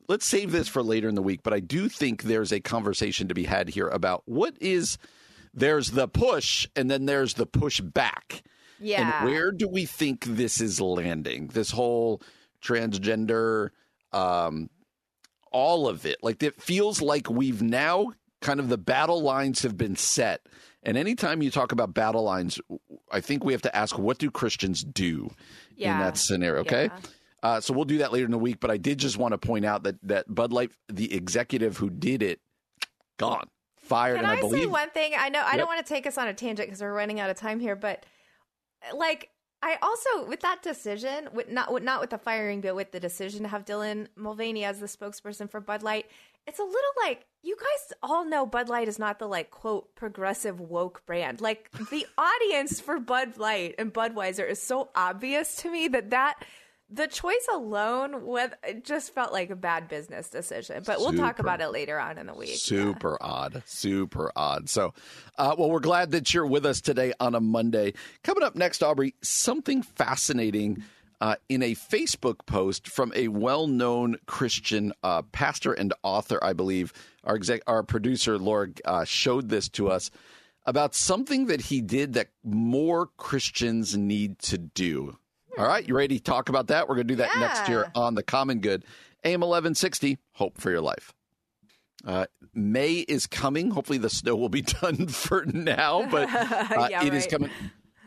let's 0.07 0.25
save 0.25 0.51
this 0.51 0.67
for 0.67 0.83
later 0.83 1.07
in 1.09 1.15
the 1.15 1.21
week. 1.21 1.41
But 1.43 1.53
I 1.53 1.59
do 1.59 1.89
think 1.89 2.23
there's 2.23 2.51
a 2.51 2.59
conversation 2.59 3.27
to 3.27 3.33
be 3.33 3.43
had 3.45 3.69
here 3.69 3.87
about 3.87 4.23
what 4.25 4.55
is. 4.61 4.97
There's 5.55 5.91
the 5.91 6.07
push, 6.07 6.67
and 6.75 6.89
then 6.89 7.05
there's 7.05 7.35
the 7.35 7.45
push 7.45 7.79
back. 7.79 8.41
Yeah. 8.79 9.19
And 9.21 9.29
where 9.29 9.51
do 9.51 9.67
we 9.67 9.85
think 9.85 10.25
this 10.25 10.59
is 10.59 10.81
landing? 10.81 11.47
This 11.53 11.69
whole 11.71 12.21
transgender, 12.61 13.69
um, 14.11 14.69
all 15.51 15.87
of 15.87 16.05
it. 16.05 16.17
Like 16.23 16.41
it 16.41 16.61
feels 16.61 17.01
like 17.01 17.29
we've 17.29 17.61
now 17.61 18.13
kind 18.41 18.59
of 18.59 18.69
the 18.69 18.77
battle 18.77 19.21
lines 19.21 19.61
have 19.61 19.77
been 19.77 19.95
set. 19.95 20.41
And 20.83 20.97
anytime 20.97 21.41
you 21.41 21.49
talk 21.49 21.71
about 21.71 21.93
battle 21.93 22.23
lines, 22.23 22.59
I 23.11 23.21
think 23.21 23.43
we 23.43 23.53
have 23.53 23.61
to 23.63 23.75
ask 23.75 23.97
what 23.97 24.17
do 24.17 24.29
Christians 24.29 24.83
do 24.83 25.31
in 25.77 25.99
that 25.99 26.17
scenario? 26.17 26.61
Okay. 26.61 26.85
Yeah. 26.85 26.99
Uh, 27.41 27.59
so 27.59 27.73
we'll 27.73 27.85
do 27.85 27.97
that 27.97 28.13
later 28.13 28.25
in 28.25 28.31
the 28.31 28.37
week. 28.37 28.59
But 28.59 28.71
I 28.71 28.77
did 28.77 28.97
just 28.99 29.17
want 29.17 29.33
to 29.33 29.37
point 29.37 29.65
out 29.65 29.83
that 29.83 29.95
that 30.03 30.33
Bud 30.33 30.53
Light, 30.53 30.71
the 30.89 31.13
executive 31.13 31.77
who 31.77 31.89
did 31.89 32.21
it, 32.21 32.39
gone, 33.17 33.47
fired, 33.77 34.15
Can 34.15 34.25
and 34.25 34.39
I, 34.39 34.45
I, 34.45 34.49
say 34.49 34.65
one 34.65 34.89
thing? 34.91 35.13
I 35.17 35.29
know 35.29 35.39
I 35.41 35.51
Yep. 35.51 35.57
don't 35.57 35.67
want 35.67 35.85
to 35.85 35.93
take 35.93 36.07
us 36.07 36.17
on 36.17 36.27
a 36.27 36.33
tangent 36.33 36.67
because 36.67 36.81
we're 36.81 36.93
running 36.93 37.19
out 37.19 37.29
of 37.29 37.37
time 37.37 37.59
here, 37.59 37.75
but 37.75 38.05
like 38.93 39.29
I 39.61 39.77
also 39.81 40.25
with 40.27 40.41
that 40.41 40.61
decision, 40.61 41.29
with 41.33 41.49
not 41.49 41.71
with 41.71 41.83
not 41.83 42.01
with 42.01 42.09
the 42.09 42.17
firing, 42.17 42.61
but 42.61 42.75
with 42.75 42.91
the 42.91 42.99
decision 42.99 43.43
to 43.43 43.49
have 43.49 43.65
Dylan 43.65 44.07
Mulvaney 44.15 44.65
as 44.65 44.79
the 44.79 44.87
spokesperson 44.87 45.49
for 45.49 45.61
Bud 45.61 45.83
Light, 45.83 46.07
it's 46.47 46.59
a 46.59 46.63
little 46.63 46.79
like 47.01 47.25
you 47.41 47.55
guys 47.57 47.97
all 48.01 48.25
know 48.25 48.45
Bud 48.45 48.69
Light 48.69 48.87
is 48.87 48.99
not 48.99 49.19
the 49.19 49.27
like 49.27 49.51
quote 49.51 49.93
progressive 49.95 50.59
woke 50.59 51.05
brand. 51.05 51.41
Like 51.41 51.69
the 51.91 52.05
audience 52.17 52.79
for 52.79 52.99
Bud 52.99 53.37
Light 53.37 53.75
and 53.77 53.93
Budweiser 53.93 54.49
is 54.49 54.61
so 54.61 54.89
obvious 54.95 55.57
to 55.57 55.71
me 55.71 55.87
that 55.89 56.11
that 56.11 56.43
the 56.89 57.07
choice 57.07 57.47
alone 57.51 58.25
with 58.25 58.53
it 58.63 58.85
just 58.85 59.13
felt 59.15 59.33
like 59.33 59.49
a 59.49 59.55
bad 59.55 59.87
business 59.87 60.29
decision. 60.29 60.83
But 60.85 60.99
we'll 60.99 61.13
talk 61.13 61.39
about 61.39 61.59
it 61.59 61.69
later 61.69 61.99
on 61.99 62.17
in 62.17 62.27
the 62.27 62.35
week. 62.35 62.55
Super 62.55 63.17
odd. 63.19 63.63
Super 63.65 64.31
odd. 64.35 64.69
So, 64.69 64.93
uh, 65.37 65.55
well, 65.57 65.71
we're 65.71 65.79
glad 65.79 66.11
that 66.11 66.33
you're 66.33 66.45
with 66.45 66.65
us 66.65 66.81
today 66.81 67.13
on 67.19 67.33
a 67.33 67.39
Monday. 67.39 67.93
Coming 68.23 68.43
up 68.43 68.55
next, 68.55 68.83
Aubrey, 68.83 69.15
something 69.23 69.81
fascinating 69.81 70.83
uh, 71.23 71.35
in 71.47 71.63
a 71.63 71.73
Facebook 71.73 72.45
post 72.45 72.85
from 72.89 73.13
a 73.15 73.29
well 73.29 73.65
known 73.67 74.17
Christian 74.25 74.91
uh, 75.03 75.21
pastor 75.31 75.71
and 75.71 75.93
author, 76.03 76.37
I 76.43 76.51
believe. 76.51 76.91
Our, 77.23 77.35
exec- 77.35 77.61
our 77.65 77.81
producer, 77.81 78.37
Laura, 78.37 78.67
uh, 78.83 79.05
showed 79.05 79.47
this 79.47 79.69
to 79.69 79.89
us 79.89 80.11
about 80.65 80.93
something 80.93 81.45
that 81.45 81.61
he 81.61 81.79
did 81.79 82.13
that 82.13 82.27
more 82.43 83.07
Christians 83.15 83.95
need 83.95 84.39
to 84.39 84.57
do. 84.57 85.17
All 85.57 85.65
right, 85.65 85.87
you 85.87 85.95
ready 85.95 86.17
to 86.17 86.23
talk 86.23 86.49
about 86.49 86.67
that? 86.67 86.89
We're 86.89 86.95
going 86.95 87.07
to 87.07 87.13
do 87.13 87.17
that 87.23 87.37
next 87.39 87.69
year 87.69 87.89
on 87.95 88.15
The 88.15 88.23
Common 88.23 88.59
Good. 88.59 88.83
AM 89.23 89.39
1160, 89.39 90.17
Hope 90.33 90.59
for 90.59 90.71
Your 90.71 90.81
Life. 90.81 91.13
Uh, 92.05 92.25
May 92.53 92.95
is 92.95 93.27
coming. 93.27 93.69
Hopefully, 93.71 93.97
the 93.99 94.09
snow 94.09 94.35
will 94.35 94.49
be 94.49 94.61
done 94.81 95.07
for 95.07 95.45
now, 95.45 96.05
but 96.11 96.27
uh, 96.33 96.87
Yeah, 96.91 97.05
it 97.05 97.13
is 97.13 97.23
right. 97.23 97.31
coming. 97.31 97.49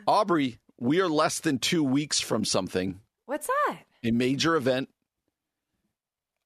Aubrey, 0.07 0.59
we 0.79 1.01
are 1.01 1.09
less 1.09 1.41
than 1.41 1.59
two 1.59 1.83
weeks 1.83 2.21
from 2.21 2.45
something, 2.45 3.01
What's 3.27 3.47
that? 3.47 3.79
a 4.05 4.11
major 4.11 4.57
event. 4.57 4.89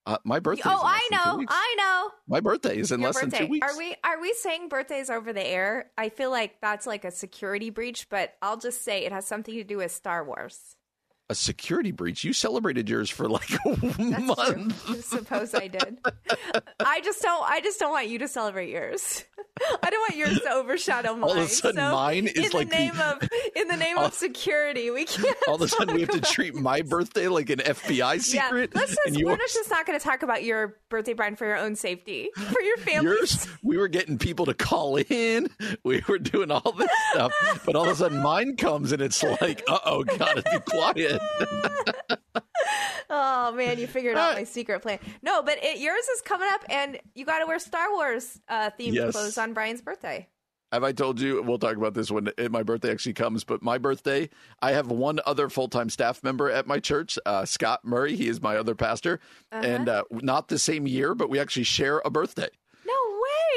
Uh, 0.07 0.17
my 0.25 0.41
birthday. 0.41 0.63
oh, 0.65 0.81
I 0.83 1.09
know. 1.13 1.45
I 1.47 1.75
know. 1.79 2.11
My 2.27 2.41
birthday 2.41 2.79
is 2.79 2.91
in 2.91 3.01
Your 3.01 3.11
less 3.11 3.21
birthday. 3.21 3.39
than 3.39 3.47
two 3.47 3.51
weeks. 3.53 3.73
Are 3.73 3.79
we 3.79 3.95
are 4.03 4.21
we 4.21 4.33
saying 4.33 4.69
birthdays 4.69 5.11
over 5.11 5.33
the 5.33 5.47
air? 5.47 5.91
I 5.99 6.09
feel 6.09 6.31
like 6.31 6.61
that's 6.61 6.87
like 6.87 7.05
a 7.05 7.11
security 7.11 7.71
breach, 7.71 8.09
but 8.09 8.35
I'll 8.41 8.57
just 8.57 8.83
say 8.83 9.05
it 9.05 9.13
has 9.13 9.27
something 9.27 9.55
to 9.55 9.63
do 9.63 9.77
with 9.77 9.93
Star 9.93 10.25
Wars. 10.25 10.59
A 11.31 11.35
security 11.35 11.93
breach. 11.93 12.25
You 12.25 12.33
celebrated 12.33 12.89
yours 12.89 13.09
for 13.09 13.29
like 13.29 13.49
a 13.65 13.77
That's 13.77 13.99
month. 14.21 14.85
true. 14.85 14.97
I 14.97 15.01
suppose 15.01 15.55
I 15.55 15.69
did. 15.69 15.99
I 16.81 17.01
just 17.03 17.23
don't. 17.23 17.49
I 17.49 17.61
just 17.61 17.79
don't 17.79 17.93
want 17.93 18.09
you 18.09 18.19
to 18.19 18.27
celebrate 18.27 18.69
yours. 18.71 19.25
I 19.83 19.91
don't 19.91 20.01
want 20.01 20.17
yours 20.17 20.41
to 20.41 20.51
overshadow 20.53 21.15
mine. 21.15 21.23
All 21.23 21.31
of 21.33 21.45
a 21.45 21.49
sudden, 21.49 21.77
So 21.77 21.93
mine 21.93 22.27
is 22.27 22.37
in 22.37 22.51
like 22.53 22.69
the 22.71 22.77
the- 22.77 22.77
name 22.77 22.99
of 23.01 23.29
in 23.55 23.69
the 23.69 23.77
name 23.77 23.97
of 23.99 24.13
security. 24.27 24.91
We 24.91 25.05
can't. 25.05 25.37
All 25.47 25.55
of 25.55 25.63
a 25.63 25.69
sudden, 25.69 25.95
we 25.95 26.01
have 26.01 26.11
to 26.11 26.21
treat 26.21 26.55
my 26.57 26.83
birthday 26.83 27.29
like 27.29 27.49
an 27.51 27.61
FBI 27.61 28.21
secret. 28.21 28.71
Yeah, 28.75 28.81
let's 28.81 28.97
just, 29.07 29.23
we're 29.25 29.37
just 29.37 29.71
not 29.71 29.87
going 29.87 29.99
to 29.99 30.05
talk 30.05 30.25
about 30.25 30.43
your 30.43 30.79
birthday, 30.89 31.13
Brian, 31.13 31.37
for 31.37 31.47
your 31.47 31.59
own 31.59 31.77
safety, 31.77 32.31
for 32.35 32.61
your 32.61 32.77
family. 32.79 33.05
yours, 33.11 33.47
we 33.63 33.77
were 33.77 33.87
getting 33.89 34.19
people 34.19 34.47
to 34.47 34.55
call 34.55 34.97
in. 34.97 35.49
We 35.85 36.03
were 36.09 36.19
doing 36.19 36.51
all 36.51 36.73
this 36.73 36.91
stuff, 37.13 37.33
but 37.65 37.77
all 37.77 37.85
of 37.85 37.91
a 37.91 37.95
sudden, 37.95 38.21
mine 38.21 38.57
comes 38.57 38.91
and 38.91 39.01
it's 39.01 39.23
like, 39.23 39.63
uh 39.69 39.79
oh, 39.85 40.03
gotta 40.03 40.43
be 40.43 40.59
quiet. 40.67 41.20
Oh 43.13 43.51
man, 43.53 43.79
you 43.81 43.89
figured 43.89 44.17
out 44.17 44.35
my 44.37 44.45
secret 44.45 44.83
plan. 44.83 45.01
No, 45.21 45.43
but 45.43 45.59
it, 45.65 45.79
yours 45.81 46.05
is 46.15 46.21
coming 46.21 46.47
up, 46.53 46.65
and 46.71 47.01
you 47.17 47.25
got 47.25 47.41
to 47.41 47.47
wear 47.47 47.59
Star 47.59 47.91
Wars 47.91 48.39
uh, 48.49 48.71
themed 48.79 48.95
Yes. 48.95 49.13
clothes 49.13 49.37
on 49.37 49.53
Brian's 49.53 49.83
birthday. 49.83 50.29
Have 50.71 50.85
I 50.85 50.93
told 50.93 51.21
you? 51.21 51.43
We'll 51.43 51.59
talk 51.59 51.77
about 51.77 51.95
this 51.95 52.13
when 52.13 52.29
it- 52.39 52.53
my 52.53 52.63
birthday 52.63 52.93
actually 52.93 53.15
comes. 53.15 53.43
But 53.43 53.63
my 53.63 53.79
birthday, 53.79 54.31
I 54.63 54.73
have 54.73 54.87
one 54.93 55.19
other 55.27 55.49
full 55.49 55.67
time 55.67 55.91
staff 55.91 56.23
member 56.23 56.49
at 56.51 56.69
my 56.69 56.79
church, 56.79 57.19
uh, 57.27 57.45
Scott 57.45 57.81
Murray. 57.85 58.15
He 58.15 58.29
is 58.29 58.41
my 58.41 58.57
other 58.57 58.77
pastor, 58.77 59.19
Uh-huh. 59.51 59.67
and 59.67 59.89
uh, 59.89 60.05
not 60.13 60.47
the 60.47 60.59
same 60.59 60.87
year, 60.87 61.17
but 61.17 61.29
we 61.29 61.41
actually 61.41 61.65
share 61.65 62.01
a 62.05 62.11
birthday. 62.11 62.49
No 62.87 62.93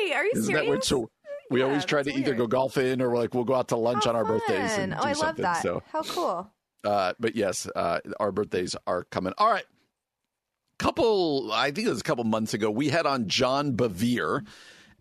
way! 0.08 0.14
Are 0.14 0.24
you 0.26 0.32
Isn't 0.34 0.46
serious? 0.46 0.64
that 0.66 0.70
weird? 0.70 0.84
So 0.84 1.12
we 1.52 1.60
Yeah, 1.60 1.68
always 1.68 1.86
try 1.86 2.02
to 2.02 2.10
that's 2.10 2.18
either 2.18 2.34
go 2.34 2.48
golfing 2.48 3.00
or 3.02 3.16
like 3.16 3.36
we'll 3.36 3.44
go 3.44 3.54
out 3.54 3.68
to 3.68 3.76
lunch 3.76 4.06
How 4.06 4.12
on 4.12 4.16
our 4.16 4.26
birthdays 4.26 4.72
and 4.80 4.94
fun. 4.96 4.98
do 4.98 4.98
oh, 4.98 5.04
I 5.04 5.10
love 5.10 5.18
something. 5.18 5.44
that. 5.44 5.62
So, 5.62 5.84
How 5.92 6.02
cool! 6.02 6.50
Uh, 6.84 7.14
but 7.20 7.36
yes, 7.36 7.68
uh, 7.76 8.00
our 8.20 8.32
birthdays 8.32 8.76
are 8.86 9.04
coming. 9.06 9.34
All 9.38 9.50
right. 9.50 9.66
Couple, 10.80 11.52
I 11.52 11.72
think 11.72 11.88
it 11.88 11.92
was 11.92 12.02
a 12.02 12.04
couple 12.04 12.24
months 12.24 12.54
ago, 12.54 12.70
we 12.70 12.90
had 12.90 13.06
on 13.06 13.28
John 13.28 13.74
Bevere, 13.78 14.46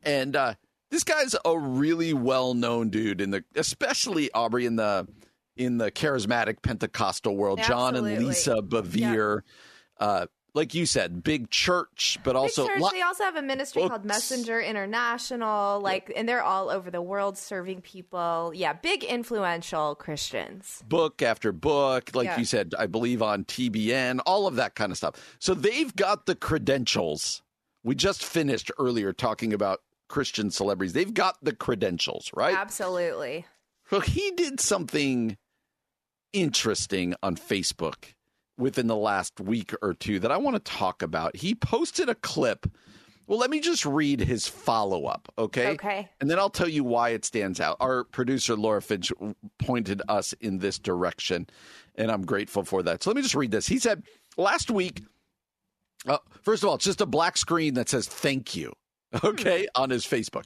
and 0.03 0.37
uh, 0.37 0.55
this 0.91 1.03
guy's 1.03 1.35
a 1.45 1.59
really 1.59 2.13
well-known 2.13 2.91
dude 2.91 3.21
in 3.21 3.31
the, 3.31 3.45
especially 3.57 4.31
Aubrey 4.33 4.67
in 4.67 4.77
the 4.77 5.09
in 5.57 5.79
the 5.79 5.91
charismatic 5.91 6.63
Pentecostal 6.63 7.37
world. 7.37 7.61
John 7.63 7.97
and 7.97 8.07
Lisa 8.27 8.63
Bevere, 8.63 9.43
uh, 9.99 10.27
like 10.55 10.75
you 10.75 10.85
said, 10.85 11.23
big 11.25 11.49
church, 11.51 12.19
but 12.25 12.37
also 12.37 12.67
church, 12.67 12.79
lo- 12.81 12.91
they 12.93 13.01
also 13.01 13.25
have 13.25 13.37
a 13.37 13.43
ministry 13.43 13.89
called. 13.89 14.05
Messenger 14.05 14.61
International, 14.61 15.81
like, 15.81 16.13
and 16.15 16.29
they're 16.29 16.43
all 16.43 16.69
over 16.69 16.91
the 16.91 17.01
world 17.01 17.39
serving 17.39 17.81
people. 17.81 18.53
Yeah, 18.55 18.75
big 18.75 19.03
influential 19.03 19.95
Christians. 19.95 20.83
book 20.87 21.23
after 21.23 21.53
book, 21.53 22.11
like 22.15 22.27
Yeah. 22.27 22.39
you 22.39 22.45
said, 22.45 22.75
I 22.79 22.87
believe 22.87 23.23
on 23.23 23.45
TBN, 23.45 24.21
all 24.27 24.47
of 24.47 24.57
that 24.57 24.75
kind 24.75 24.93
of 24.93 24.99
stuff. 24.99 25.15
So 25.39 25.55
they've 25.55 25.95
got 25.97 26.27
the 26.27 26.35
credentials. 26.35 27.43
We 27.83 27.95
just 27.95 28.23
finished 28.25 28.71
earlier 28.79 29.13
talking 29.13 29.53
about 29.55 29.81
Christian 30.09 30.51
celebrities. 30.51 30.93
They've 30.93 31.15
got 31.15 31.37
the 31.43 31.55
credentials, 31.55 32.31
right? 32.35 32.55
Absolutely. 32.55 33.47
Well, 33.91 34.03
he 34.03 34.31
did 34.33 34.61
something 34.61 35.39
interesting 36.33 37.15
on 37.23 37.37
Facebook 37.37 38.13
within 38.59 38.87
the 38.87 38.97
last 38.97 39.41
week 39.41 39.75
or 39.83 39.95
two 39.95 40.19
that 40.21 40.31
I 40.31 40.37
want 40.37 40.57
to 40.57 40.73
talk 40.73 41.03
about. 41.03 41.37
He 41.37 41.55
posted 41.55 42.09
a 42.09 42.15
clip. 42.15 42.67
Well, 43.27 43.39
let 43.39 43.51
me 43.51 43.61
just 43.61 43.87
read 43.87 44.21
his 44.21 44.49
follow 44.49 45.07
up, 45.07 45.33
okay? 45.39 45.69
Okay. 45.69 46.09
And 46.21 46.31
then 46.31 46.39
I'll 46.39 46.51
tell 46.51 46.69
you 46.69 46.85
why 46.85 47.11
it 47.11 47.25
stands 47.25 47.61
out. 47.61 47.77
Our 47.81 48.05
producer, 48.05 48.57
Laura 48.57 48.83
Finch, 48.83 49.13
pointed 49.59 50.03
us 50.09 50.33
in 50.35 50.59
this 50.59 50.79
direction, 50.79 51.47
and 51.95 52.11
I'm 52.11 52.27
grateful 52.27 52.65
for 52.65 52.83
that. 52.83 53.03
So 53.03 53.11
let 53.11 53.17
me 53.17 53.23
just 53.23 53.35
read 53.35 53.51
this. 53.51 53.67
He 53.67 53.79
said, 53.79 54.03
Last 54.37 54.71
week, 54.71 55.03
uh, 56.07 56.19
first 56.43 56.63
of 56.63 56.69
all, 56.69 56.75
it's 56.77 56.85
just 56.85 57.01
a 57.01 57.07
black 57.07 57.37
screen 57.37 57.75
that 57.75 57.89
says 57.89 58.09
thank 58.09 58.57
you, 58.57 58.73
okay, 59.25 59.67
on 59.75 59.91
his 59.91 60.05
Facebook. 60.05 60.45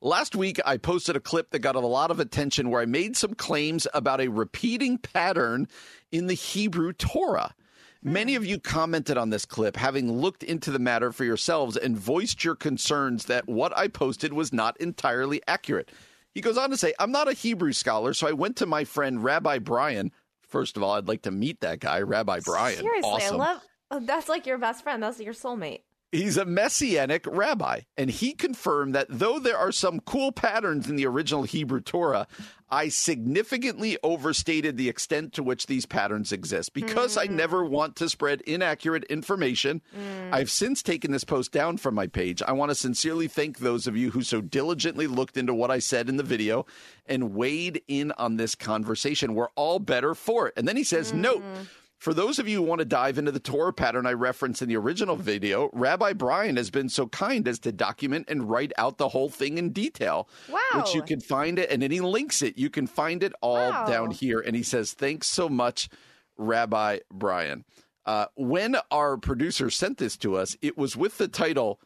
Last 0.00 0.36
week, 0.36 0.60
I 0.64 0.76
posted 0.76 1.16
a 1.16 1.20
clip 1.20 1.50
that 1.50 1.60
got 1.60 1.74
a 1.74 1.80
lot 1.80 2.10
of 2.10 2.20
attention 2.20 2.70
where 2.70 2.82
I 2.82 2.86
made 2.86 3.16
some 3.16 3.34
claims 3.34 3.86
about 3.94 4.20
a 4.20 4.28
repeating 4.28 4.98
pattern 4.98 5.68
in 6.12 6.26
the 6.26 6.34
Hebrew 6.34 6.92
Torah. 6.92 7.54
Many 8.02 8.36
of 8.36 8.46
you 8.46 8.60
commented 8.60 9.16
on 9.16 9.30
this 9.30 9.44
clip, 9.44 9.74
having 9.74 10.12
looked 10.12 10.44
into 10.44 10.70
the 10.70 10.78
matter 10.78 11.10
for 11.10 11.24
yourselves 11.24 11.76
and 11.76 11.98
voiced 11.98 12.44
your 12.44 12.54
concerns 12.54 13.24
that 13.24 13.48
what 13.48 13.76
I 13.76 13.88
posted 13.88 14.32
was 14.32 14.52
not 14.52 14.80
entirely 14.80 15.42
accurate. 15.48 15.90
He 16.32 16.40
goes 16.40 16.58
on 16.58 16.70
to 16.70 16.76
say, 16.76 16.92
I'm 17.00 17.10
not 17.10 17.28
a 17.28 17.32
Hebrew 17.32 17.72
scholar, 17.72 18.12
so 18.12 18.28
I 18.28 18.32
went 18.32 18.56
to 18.56 18.66
my 18.66 18.84
friend 18.84 19.24
Rabbi 19.24 19.58
Brian. 19.58 20.12
First 20.46 20.76
of 20.76 20.82
all, 20.82 20.92
I'd 20.92 21.08
like 21.08 21.22
to 21.22 21.30
meet 21.32 21.60
that 21.60 21.80
guy, 21.80 22.02
Rabbi 22.02 22.40
Brian. 22.44 22.78
Seriously, 22.78 23.10
awesome. 23.10 23.40
I 23.40 23.44
love. 23.44 23.62
Oh, 23.90 24.00
that's 24.00 24.28
like 24.28 24.46
your 24.46 24.58
best 24.58 24.84
friend. 24.84 25.02
That's 25.02 25.18
your 25.18 25.34
soulmate. 25.34 25.80
He's 26.16 26.36
a 26.36 26.44
messianic 26.44 27.26
rabbi, 27.26 27.80
and 27.96 28.10
he 28.10 28.32
confirmed 28.32 28.94
that 28.94 29.06
though 29.08 29.38
there 29.38 29.58
are 29.58 29.72
some 29.72 30.00
cool 30.00 30.32
patterns 30.32 30.88
in 30.88 30.96
the 30.96 31.06
original 31.06 31.42
Hebrew 31.42 31.80
Torah, 31.80 32.26
I 32.70 32.88
significantly 32.88 33.96
overstated 34.02 34.76
the 34.76 34.88
extent 34.88 35.32
to 35.34 35.42
which 35.42 35.66
these 35.66 35.86
patterns 35.86 36.32
exist. 36.32 36.72
Because 36.72 37.16
I 37.16 37.26
hmm. 37.26 37.36
never 37.36 37.64
want 37.64 37.96
to 37.96 38.08
spread 38.08 38.40
inaccurate 38.40 39.04
information, 39.04 39.82
hmm. 39.94 40.34
I've 40.34 40.50
since 40.50 40.82
taken 40.82 41.12
this 41.12 41.24
post 41.24 41.52
down 41.52 41.76
from 41.76 41.94
my 41.94 42.06
page. 42.06 42.42
I 42.42 42.52
want 42.52 42.70
to 42.70 42.74
sincerely 42.74 43.28
thank 43.28 43.58
those 43.58 43.86
of 43.86 43.96
you 43.96 44.10
who 44.10 44.22
so 44.22 44.40
diligently 44.40 45.06
looked 45.06 45.36
into 45.36 45.54
what 45.54 45.70
I 45.70 45.78
said 45.78 46.08
in 46.08 46.16
the 46.16 46.22
video 46.22 46.66
and 47.06 47.34
weighed 47.34 47.82
in 47.86 48.12
on 48.12 48.36
this 48.36 48.54
conversation. 48.54 49.34
We're 49.34 49.50
all 49.54 49.78
better 49.78 50.14
for 50.14 50.48
it. 50.48 50.54
And 50.56 50.66
then 50.66 50.76
he 50.76 50.84
says, 50.84 51.12
note, 51.12 51.42
hmm. 51.42 51.62
For 51.98 52.12
those 52.12 52.38
of 52.38 52.46
you 52.46 52.58
who 52.58 52.62
want 52.62 52.80
to 52.80 52.84
dive 52.84 53.16
into 53.18 53.32
the 53.32 53.40
Torah 53.40 53.72
pattern 53.72 54.06
I 54.06 54.12
referenced 54.12 54.60
in 54.62 54.68
the 54.68 54.76
original 54.76 55.16
video, 55.16 55.70
Rabbi 55.72 56.12
Brian 56.12 56.56
has 56.56 56.70
been 56.70 56.88
so 56.88 57.06
kind 57.08 57.48
as 57.48 57.58
to 57.60 57.72
document 57.72 58.26
and 58.28 58.48
write 58.50 58.72
out 58.76 58.98
the 58.98 59.08
whole 59.08 59.28
thing 59.30 59.56
in 59.58 59.70
detail. 59.72 60.28
Wow. 60.50 60.60
Which 60.74 60.94
you 60.94 61.02
can 61.02 61.20
find 61.20 61.58
it, 61.58 61.70
and 61.70 61.80
then 61.82 61.90
he 61.90 62.00
links 62.00 62.42
it. 62.42 62.58
You 62.58 62.68
can 62.70 62.86
find 62.86 63.22
it 63.22 63.32
all 63.40 63.70
Wow. 63.70 63.86
down 63.86 64.10
here. 64.10 64.40
And 64.40 64.54
he 64.54 64.62
says, 64.62 64.92
Thanks 64.92 65.26
so 65.26 65.48
much, 65.48 65.88
Rabbi 66.36 66.98
Brian. 67.10 67.64
Uh, 68.04 68.26
when 68.36 68.76
our 68.90 69.16
producer 69.16 69.68
sent 69.70 69.98
this 69.98 70.16
to 70.18 70.36
us, 70.36 70.56
it 70.62 70.76
was 70.78 70.96
with 70.96 71.18
the 71.18 71.28
title, 71.28 71.80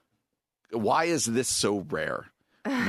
Why 0.71 1.05
is 1.05 1.25
this 1.25 1.49
so 1.49 1.87
rare? 1.89 2.27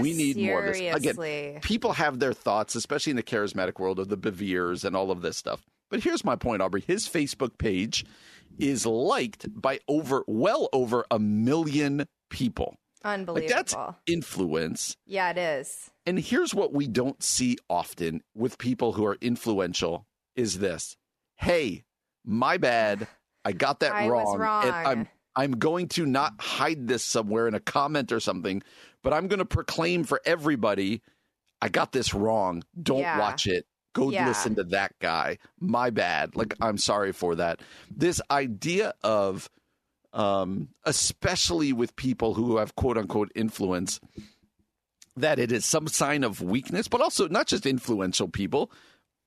We 0.01 0.13
need 0.17 0.37
more 0.37 0.65
of 0.65 0.73
this. 0.73 0.95
Again, 0.95 1.15
people 1.61 1.93
have 1.93 2.19
their 2.19 2.33
thoughts, 2.33 2.75
especially 2.75 3.11
in 3.11 3.15
the 3.15 3.23
charismatic 3.23 3.79
world 3.79 3.99
of 3.99 4.09
the 4.09 4.17
Beveres 4.17 4.83
and 4.83 4.95
all 4.97 5.11
of 5.11 5.21
this 5.21 5.37
stuff. 5.37 5.61
But 5.91 5.99
here's 6.03 6.23
my 6.25 6.35
point, 6.35 6.61
Aubrey. 6.63 6.81
His 6.87 7.07
Facebook 7.07 7.59
page 7.59 8.03
is 8.57 8.85
liked 8.85 9.45
by 9.61 9.79
over, 9.87 10.23
well 10.27 10.69
over 10.73 11.05
a 11.11 11.19
million 11.19 12.07
people. 12.31 12.75
Like 13.03 13.13
Unbelievable. 13.13 13.49
that's 13.55 13.75
influence. 14.07 14.95
yeah, 15.07 15.31
it 15.31 15.37
is. 15.37 15.89
And 16.05 16.19
here's 16.19 16.53
what 16.53 16.71
we 16.73 16.87
don't 16.87 17.21
see 17.23 17.57
often 17.69 18.21
with 18.35 18.57
people 18.57 18.93
who 18.93 19.05
are 19.05 19.17
influential 19.21 20.05
is 20.35 20.59
this. 20.59 20.95
Hey, 21.37 21.83
my 22.23 22.57
bad. 22.57 23.07
I 23.43 23.51
got 23.53 23.79
that 23.79 23.93
I 23.93 24.07
wrong. 24.07 24.23
was 24.25 24.33
And 24.33 24.41
wrong. 24.41 24.65
I'm 24.85 25.07
I'm 25.35 25.51
going 25.53 25.87
to 25.89 26.05
not 26.05 26.33
hide 26.39 26.87
this 26.87 27.03
somewhere 27.03 27.47
in 27.47 27.55
a 27.55 27.59
comment 27.59 28.11
or 28.11 28.19
something, 28.19 28.61
but 29.01 29.13
I'm 29.13 29.27
going 29.27 29.39
to 29.39 29.45
proclaim 29.45 30.03
for 30.03 30.21
everybody 30.25 31.01
I 31.63 31.69
got 31.69 31.91
this 31.91 32.13
wrong. 32.13 32.63
Don't 32.81 32.99
Yeah. 32.99 33.19
watch 33.19 33.45
it. 33.47 33.65
Go 33.93 34.09
Yeah. 34.09 34.27
listen 34.27 34.55
to 34.55 34.63
that 34.65 34.93
guy. 34.99 35.37
My 35.59 35.89
bad. 35.89 36.35
Like 36.35 36.53
I'm 36.61 36.77
sorry 36.77 37.11
for 37.11 37.35
that. 37.35 37.59
This 37.89 38.21
idea 38.31 38.93
of 39.03 39.49
um 40.13 40.69
especially 40.85 41.71
with 41.73 41.95
people 41.95 42.33
who 42.33 42.57
have 42.57 42.75
quote 42.75 42.97
unquote 42.97 43.31
influence 43.35 43.99
that 45.15 45.39
it 45.39 45.51
is 45.51 45.65
some 45.65 45.87
sign 45.87 46.23
of 46.23 46.41
weakness, 46.41 46.87
but 46.87 47.01
also 47.01 47.27
not 47.27 47.47
just 47.47 47.65
influential 47.65 48.27
people, 48.29 48.71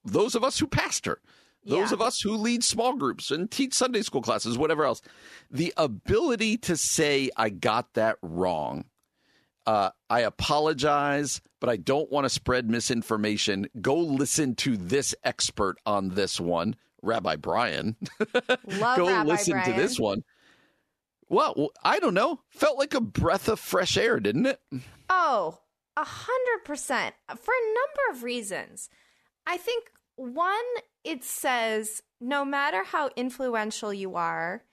those 0.04 0.35
of 0.35 0.42
us 0.42 0.59
who 0.59 0.66
pastor, 0.66 1.21
those 1.64 1.90
Yeah. 1.90 1.94
of 1.94 2.02
us 2.02 2.21
who 2.21 2.37
lead 2.37 2.64
small 2.64 2.94
groups 2.97 3.30
and 3.30 3.50
teach 3.50 3.75
Sunday 3.75 4.02
school 4.02 4.23
classes, 4.23 4.56
whatever 4.59 4.85
else. 4.85 5.02
The 5.50 5.73
ability 5.76 6.56
to 6.59 6.76
say, 6.76 7.30
I 7.37 7.50
got 7.50 7.92
that 7.94 8.16
wrong. 8.23 8.85
Uh, 9.66 9.90
I 10.11 10.21
apologize, 10.21 11.40
but 11.61 11.71
I 11.71 11.76
don't 11.76 12.11
want 12.12 12.26
to 12.26 12.28
spread 12.28 12.68
misinformation. 12.68 13.66
Go 13.80 13.97
listen 13.97 14.54
to 14.56 14.76
this 14.76 15.14
expert 15.25 15.76
on 15.87 16.11
this 16.11 16.38
one, 16.38 16.76
Rabbi 17.02 17.37
Brian. 17.37 17.97
Love 18.66 18.97
Go 18.99 19.09
Rabbi 19.09 19.28
listen 19.28 19.52
Brian. 19.52 19.73
to 19.73 19.80
this 19.80 19.99
one. 19.99 20.23
Well, 21.28 21.71
I 21.83 21.99
don't 21.99 22.14
know. 22.14 22.40
Felt 22.50 22.78
like 22.78 22.92
a 22.94 23.00
breath 23.00 23.49
of 23.49 23.59
fresh 23.59 23.97
air, 23.97 24.21
didn't 24.21 24.47
it? 24.47 24.61
Oh, 25.09 25.59
a 25.97 26.04
hundred 26.04 26.64
percent 26.64 27.14
for 27.28 27.54
a 27.54 27.66
number 27.75 28.18
of 28.18 28.23
reasons. 28.23 28.90
I 29.47 29.56
think 29.56 29.90
one, 30.16 30.54
it 31.02 31.25
says 31.25 32.02
no 32.21 32.44
matter 32.44 32.85
how 32.85 33.11
influential 33.16 33.92
you 33.92 34.16
are, 34.16 34.64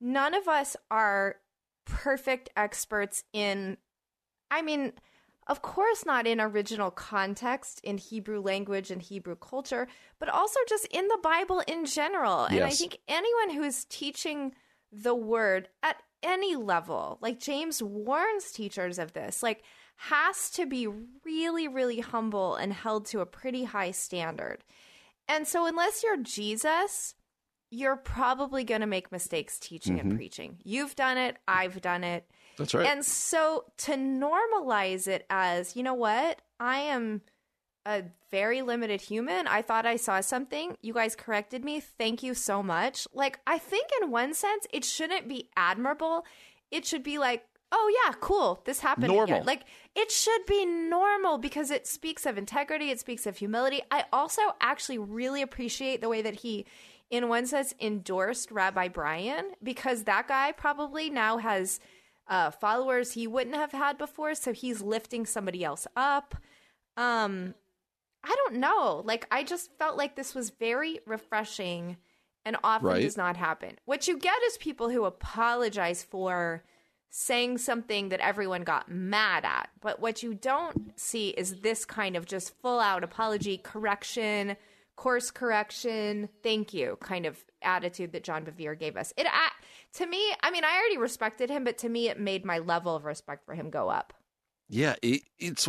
none 0.00 0.34
of 0.34 0.48
us 0.48 0.76
are 0.90 1.36
perfect 1.84 2.50
experts 2.56 3.22
in. 3.32 3.76
I 4.50 4.62
mean, 4.62 4.92
of 5.46 5.62
course, 5.62 6.06
not 6.06 6.26
in 6.26 6.40
original 6.40 6.90
context 6.90 7.80
in 7.82 7.98
Hebrew 7.98 8.40
language 8.40 8.90
and 8.90 9.02
Hebrew 9.02 9.36
culture, 9.36 9.88
but 10.18 10.28
also 10.28 10.60
just 10.68 10.86
in 10.86 11.08
the 11.08 11.18
Bible 11.22 11.62
in 11.66 11.86
general. 11.86 12.44
And 12.44 12.62
I 12.62 12.70
think 12.70 12.98
anyone 13.08 13.50
who 13.50 13.62
is 13.62 13.84
teaching 13.86 14.54
the 14.92 15.14
word 15.14 15.68
at 15.82 15.96
any 16.22 16.56
level, 16.56 17.18
like 17.20 17.40
James 17.40 17.82
warns 17.82 18.52
teachers 18.52 18.98
of 18.98 19.12
this, 19.12 19.42
like 19.42 19.62
has 19.96 20.50
to 20.50 20.66
be 20.66 20.86
really, 21.24 21.68
really 21.68 22.00
humble 22.00 22.54
and 22.54 22.72
held 22.72 23.06
to 23.06 23.20
a 23.20 23.26
pretty 23.26 23.64
high 23.64 23.90
standard. 23.90 24.64
And 25.28 25.46
so, 25.46 25.66
unless 25.66 26.02
you're 26.02 26.16
Jesus, 26.16 27.14
you're 27.70 27.96
probably 27.96 28.64
going 28.64 28.80
to 28.80 28.86
make 28.86 29.12
mistakes 29.12 29.58
teaching 29.58 29.98
and 30.00 30.10
mm-hmm. 30.10 30.18
preaching. 30.18 30.58
You've 30.64 30.96
done 30.96 31.18
it, 31.18 31.36
I've 31.46 31.80
done 31.80 32.04
it. 32.04 32.28
That's 32.58 32.74
right. 32.74 32.86
And 32.86 33.04
so 33.04 33.64
to 33.78 33.92
normalize 33.92 35.08
it 35.08 35.24
as, 35.30 35.76
you 35.76 35.82
know 35.82 35.94
what? 35.94 36.42
I 36.58 36.78
am 36.78 37.22
a 37.86 38.04
very 38.30 38.60
limited 38.60 39.00
human. 39.00 39.46
I 39.46 39.62
thought 39.62 39.86
I 39.86 39.96
saw 39.96 40.20
something. 40.20 40.76
You 40.82 40.92
guys 40.92 41.16
corrected 41.16 41.64
me. 41.64 41.80
Thank 41.80 42.22
you 42.22 42.34
so 42.34 42.62
much. 42.62 43.08
Like, 43.14 43.40
I 43.46 43.56
think 43.58 43.88
in 44.02 44.10
one 44.10 44.34
sense, 44.34 44.66
it 44.72 44.84
shouldn't 44.84 45.28
be 45.28 45.48
admirable. 45.56 46.26
It 46.70 46.84
should 46.84 47.02
be 47.02 47.18
like, 47.18 47.44
oh, 47.72 48.02
yeah, 48.04 48.12
cool. 48.20 48.60
This 48.66 48.80
happened. 48.80 49.08
Normal. 49.08 49.36
Again. 49.36 49.46
Like, 49.46 49.62
it 49.94 50.10
should 50.10 50.44
be 50.46 50.66
normal 50.66 51.38
because 51.38 51.70
it 51.70 51.86
speaks 51.86 52.26
of 52.26 52.36
integrity, 52.36 52.90
it 52.90 53.00
speaks 53.00 53.26
of 53.26 53.38
humility. 53.38 53.80
I 53.90 54.04
also 54.12 54.42
actually 54.60 54.98
really 54.98 55.40
appreciate 55.40 56.00
the 56.00 56.08
way 56.08 56.20
that 56.20 56.34
he, 56.34 56.66
in 57.10 57.28
one 57.28 57.46
sense, 57.46 57.74
endorsed 57.80 58.50
Rabbi 58.50 58.88
Brian 58.88 59.52
because 59.62 60.04
that 60.04 60.28
guy 60.28 60.52
probably 60.52 61.10
now 61.10 61.38
has 61.38 61.80
uh, 62.28 62.50
followers 62.50 63.12
he 63.12 63.26
wouldn't 63.26 63.56
have 63.56 63.72
had 63.72 63.98
before. 63.98 64.34
So 64.34 64.52
he's 64.52 64.80
lifting 64.80 65.26
somebody 65.26 65.64
else 65.64 65.86
up. 65.96 66.36
Um, 66.96 67.54
I 68.22 68.34
don't 68.44 68.56
know. 68.60 69.02
Like, 69.04 69.26
I 69.30 69.42
just 69.42 69.70
felt 69.78 69.96
like 69.96 70.14
this 70.14 70.34
was 70.34 70.50
very 70.50 71.00
refreshing 71.06 71.96
and 72.44 72.56
often 72.62 72.88
Right. 72.88 73.02
does 73.02 73.16
not 73.16 73.36
happen. 73.36 73.78
What 73.84 74.06
you 74.06 74.16
get 74.18 74.40
is 74.46 74.56
people 74.58 74.90
who 74.90 75.04
apologize 75.04 76.02
for 76.02 76.62
saying 77.10 77.58
something 77.58 78.10
that 78.10 78.20
everyone 78.20 78.62
got 78.62 78.88
mad 78.88 79.44
at. 79.44 79.68
But 79.80 80.00
what 80.00 80.22
you 80.22 80.32
don't 80.34 80.98
see 80.98 81.30
is 81.30 81.60
this 81.60 81.84
kind 81.84 82.16
of 82.16 82.24
just 82.24 82.54
full 82.62 82.78
out 82.78 83.02
apology, 83.02 83.58
correction, 83.58 84.56
course 85.00 85.30
correction, 85.30 86.28
thank 86.42 86.74
you 86.74 86.98
kind 87.00 87.24
of 87.24 87.42
attitude 87.62 88.12
that 88.12 88.22
John 88.22 88.44
Bevere 88.44 88.78
gave 88.78 88.98
us. 88.98 89.14
It 89.16 89.26
I, 89.26 89.48
to 89.94 90.06
me, 90.06 90.22
I 90.42 90.50
mean, 90.50 90.62
I 90.62 90.76
already 90.76 90.98
respected 90.98 91.48
him, 91.48 91.64
but 91.64 91.78
to 91.78 91.88
me, 91.88 92.08
it 92.10 92.20
made 92.20 92.44
my 92.44 92.58
level 92.58 92.94
of 92.94 93.06
respect 93.06 93.46
for 93.46 93.54
him 93.54 93.70
go 93.70 93.88
up. 93.88 94.12
Yeah, 94.68 94.96
it, 95.00 95.22
it's 95.38 95.66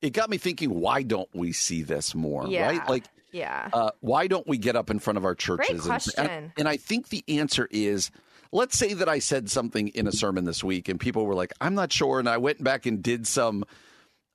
it 0.00 0.10
got 0.10 0.30
me 0.30 0.38
thinking. 0.38 0.70
Why 0.70 1.02
don't 1.02 1.28
we 1.34 1.50
see 1.50 1.82
this 1.82 2.14
more? 2.14 2.46
Yeah. 2.46 2.66
Right? 2.68 2.88
Like, 2.88 3.04
Yeah. 3.32 3.68
uh, 3.72 3.90
why 3.98 4.28
don't 4.28 4.46
we 4.46 4.58
get 4.58 4.76
up 4.76 4.90
in 4.90 5.00
front 5.00 5.16
of 5.16 5.24
our 5.24 5.34
churches? 5.34 5.80
and- 5.80 5.82
question. 5.82 6.26
And, 6.26 6.52
and 6.56 6.68
I 6.68 6.76
think 6.76 7.08
the 7.08 7.24
answer 7.26 7.66
is, 7.72 8.12
let's 8.52 8.78
say 8.78 8.94
that 8.94 9.08
I 9.08 9.18
said 9.18 9.50
something 9.50 9.88
in 9.88 10.06
a 10.06 10.12
sermon 10.12 10.44
this 10.44 10.62
week, 10.62 10.88
and 10.88 11.00
people 11.00 11.26
were 11.26 11.34
like, 11.34 11.52
"I'm 11.60 11.74
not 11.74 11.92
sure," 11.92 12.20
and 12.20 12.28
I 12.28 12.36
went 12.38 12.62
back 12.62 12.86
and 12.86 13.02
did 13.02 13.26
some. 13.26 13.64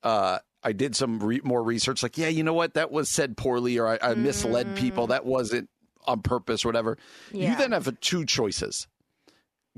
Uh, 0.04 0.40
I 0.64 0.72
did 0.72 0.96
some 0.96 1.20
re- 1.20 1.42
more 1.44 1.62
research. 1.64 2.02
Like, 2.04 2.18
yeah, 2.18 2.30
you 2.30 2.44
know 2.44 2.54
what? 2.54 2.74
That 2.76 2.92
was 2.92 3.10
said 3.10 3.36
poorly, 3.38 3.78
or 3.78 3.88
I, 3.88 4.00
I 4.02 4.14
misled 4.16 4.76
people. 4.76 5.08
That 5.08 5.26
wasn't 5.26 5.70
on 6.06 6.22
purpose, 6.22 6.64
or 6.66 6.70
whatever. 6.70 6.98
You 7.32 7.50
Mm. 7.50 7.58
Then 7.58 7.72
have 7.74 8.00
two 8.00 8.26
choices 8.26 8.88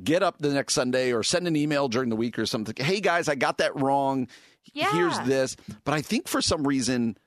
get 0.04 0.22
up 0.22 0.38
the 0.40 0.50
next 0.50 0.74
Sunday 0.74 1.14
or 1.14 1.24
send 1.24 1.48
an 1.48 1.56
email 1.56 1.88
during 1.88 2.10
the 2.10 2.16
week 2.18 2.38
or 2.38 2.46
something. 2.46 2.76
Hey 2.84 3.00
guys, 3.00 3.30
I 3.30 3.36
got 3.36 3.60
that 3.60 3.80
wrong. 3.80 4.28
Yeah. 4.74 4.92
Here's 4.92 5.18
this. 5.22 5.56
But 5.86 5.94
I 5.94 6.02
think 6.02 6.28
for 6.28 6.42
some 6.42 6.68
reason 6.68 7.18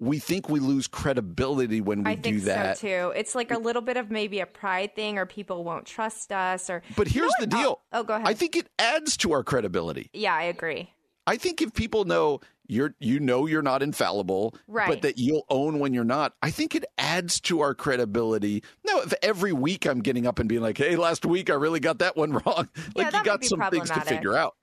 we 0.00 0.18
think 0.18 0.48
we 0.48 0.58
lose 0.58 0.86
credibility 0.88 1.80
when 1.82 2.02
we 2.04 2.10
I 2.12 2.14
think 2.16 2.36
do 2.36 2.40
that. 2.46 2.78
so 2.78 2.88
too. 2.88 3.12
It's 3.14 3.34
like 3.34 3.50
a 3.50 3.58
little 3.58 3.82
bit 3.82 3.96
of 3.96 4.10
maybe 4.10 4.40
a 4.40 4.46
pride 4.46 4.94
thing, 4.96 5.18
or 5.18 5.26
people 5.26 5.64
won't 5.64 5.84
trust 5.86 6.32
us, 6.32 6.68
or. 6.70 6.82
But 6.96 7.14
You 7.14 7.20
know 7.20 7.26
here's 7.28 7.34
the 7.40 7.46
deal. 7.46 7.80
Oh, 7.92 8.00
oh, 8.00 8.02
go 8.02 8.14
ahead. 8.14 8.26
I 8.26 8.34
think 8.34 8.56
it 8.56 8.68
adds 8.78 9.16
to 9.18 9.32
our 9.32 9.44
credibility. 9.44 10.10
yeah, 10.12 10.34
I 10.34 10.44
agree. 10.44 10.90
I 11.26 11.36
think 11.36 11.62
if 11.62 11.72
people 11.74 12.04
know 12.04 12.40
you're 12.66 12.94
you 12.98 13.20
know 13.20 13.46
you're 13.46 13.62
not 13.62 13.82
infallible, 13.82 14.54
Right. 14.66 14.88
but 14.88 15.02
that 15.02 15.18
you'll 15.18 15.44
own 15.50 15.78
when 15.78 15.92
you're 15.94 16.02
not, 16.04 16.34
I 16.42 16.50
think 16.50 16.74
it 16.74 16.84
adds 16.96 17.40
to 17.42 17.60
our 17.60 17.74
credibility. 17.74 18.62
Now, 18.86 19.00
if 19.00 19.12
every 19.22 19.52
week 19.52 19.86
I'm 19.86 20.00
getting 20.00 20.26
up 20.26 20.38
and 20.38 20.48
being 20.48 20.62
like, 20.62 20.78
"Hey, 20.78 20.96
last 20.96 21.26
week 21.26 21.50
I 21.50 21.54
really 21.54 21.80
got 21.80 21.98
that 21.98 22.16
one 22.16 22.32
wrong," 22.46 22.68
like 22.94 23.10
that 23.10 23.18
you 23.18 23.24
got 23.24 23.44
some 23.44 23.60
things 23.70 23.90
to 23.90 24.00
figure 24.00 24.34
out. 24.36 24.56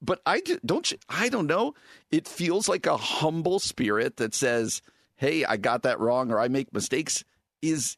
But 0.00 0.20
I 0.26 0.42
don't. 0.64 0.90
you- 0.90 0.98
I 1.08 1.28
don't 1.28 1.46
know. 1.46 1.74
It 2.10 2.26
feels 2.26 2.68
like 2.68 2.86
a 2.86 2.96
humble 2.96 3.58
spirit 3.60 4.16
that 4.16 4.34
says, 4.34 4.80
"Hey, 5.16 5.44
I 5.44 5.56
got 5.56 5.82
that 5.82 6.00
wrong," 6.00 6.30
or 6.32 6.40
"I 6.40 6.48
make 6.48 6.72
mistakes." 6.72 7.22
Is 7.60 7.96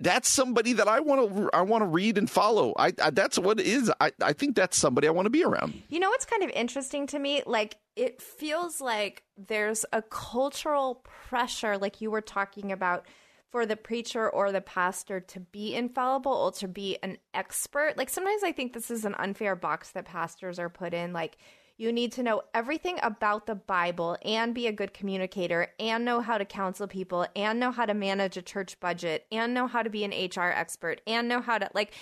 that's 0.00 0.28
somebody 0.28 0.72
that 0.74 0.88
I 0.88 1.00
want 1.00 1.34
to 1.34 1.50
I 1.52 1.62
want 1.62 1.82
to 1.82 1.86
read 1.86 2.18
and 2.18 2.28
follow. 2.28 2.74
I, 2.78 2.92
I 3.02 3.10
that's 3.10 3.38
what 3.38 3.60
it 3.60 3.66
is. 3.66 3.90
I 4.00 4.12
I 4.22 4.32
think 4.32 4.56
that's 4.56 4.76
somebody 4.76 5.08
I 5.08 5.10
want 5.10 5.26
to 5.26 5.30
be 5.30 5.44
around. 5.44 5.82
You 5.88 6.00
know 6.00 6.10
what's 6.10 6.26
kind 6.26 6.42
of 6.42 6.50
interesting 6.50 7.06
to 7.08 7.18
me? 7.18 7.42
Like, 7.46 7.76
it 7.94 8.20
feels 8.20 8.80
like 8.80 9.22
there's 9.36 9.84
a 9.92 10.02
cultural 10.02 11.04
pressure, 11.28 11.78
like 11.78 12.00
you 12.00 12.10
were 12.10 12.20
talking 12.20 12.72
about, 12.72 13.06
for 13.50 13.64
the 13.64 13.76
preacher 13.76 14.28
or 14.28 14.52
the 14.52 14.60
pastor 14.60 15.20
to 15.20 15.40
be 15.40 15.74
infallible 15.74 16.32
or 16.32 16.52
to 16.52 16.68
be 16.68 16.98
an 17.02 17.16
expert. 17.32 17.96
Like, 17.96 18.10
sometimes 18.10 18.42
I 18.42 18.52
think 18.52 18.72
this 18.72 18.90
is 18.90 19.04
an 19.04 19.14
unfair 19.18 19.56
box 19.56 19.92
that 19.92 20.04
pastors 20.04 20.58
are 20.58 20.68
put 20.68 20.92
in. 20.92 21.12
Like, 21.12 21.38
you 21.78 21.92
need 21.92 22.12
to 22.12 22.22
know 22.22 22.42
everything 22.54 22.98
about 23.02 23.46
the 23.46 23.54
Bible 23.54 24.16
and 24.24 24.54
be 24.54 24.66
a 24.66 24.72
good 24.72 24.94
communicator 24.94 25.68
and 25.78 26.04
know 26.04 26.20
how 26.20 26.38
to 26.38 26.44
counsel 26.44 26.86
people 26.86 27.26
and 27.36 27.60
know 27.60 27.70
how 27.70 27.84
to 27.84 27.94
manage 27.94 28.36
a 28.36 28.42
church 28.42 28.80
budget 28.80 29.26
and 29.30 29.52
know 29.52 29.66
how 29.66 29.82
to 29.82 29.90
be 29.90 30.04
an 30.04 30.10
HR 30.12 30.52
expert 30.54 31.00
and 31.06 31.28
know 31.28 31.40
how 31.40 31.58
to, 31.58 31.68
like, 31.74 31.92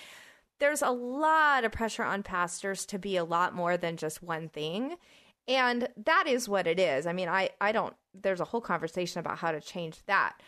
there's 0.60 0.82
a 0.82 0.90
lot 0.90 1.64
of 1.64 1.72
pressure 1.72 2.04
on 2.04 2.22
pastors 2.22 2.86
to 2.86 2.98
be 2.98 3.16
a 3.16 3.24
lot 3.24 3.54
more 3.54 3.76
than 3.76 3.96
just 3.96 4.22
one 4.22 4.48
thing. 4.48 4.96
And 5.48 5.88
that 6.04 6.26
is 6.26 6.48
what 6.48 6.66
it 6.66 6.78
is. 6.78 7.06
I 7.06 7.12
mean, 7.12 7.28
I, 7.28 7.50
I 7.60 7.72
don't, 7.72 7.94
there's 8.14 8.40
a 8.40 8.46
whole 8.46 8.60
conversation 8.60 9.18
about 9.18 9.38
how 9.38 9.50
to 9.50 9.60
change 9.60 9.98
that. 10.06 10.40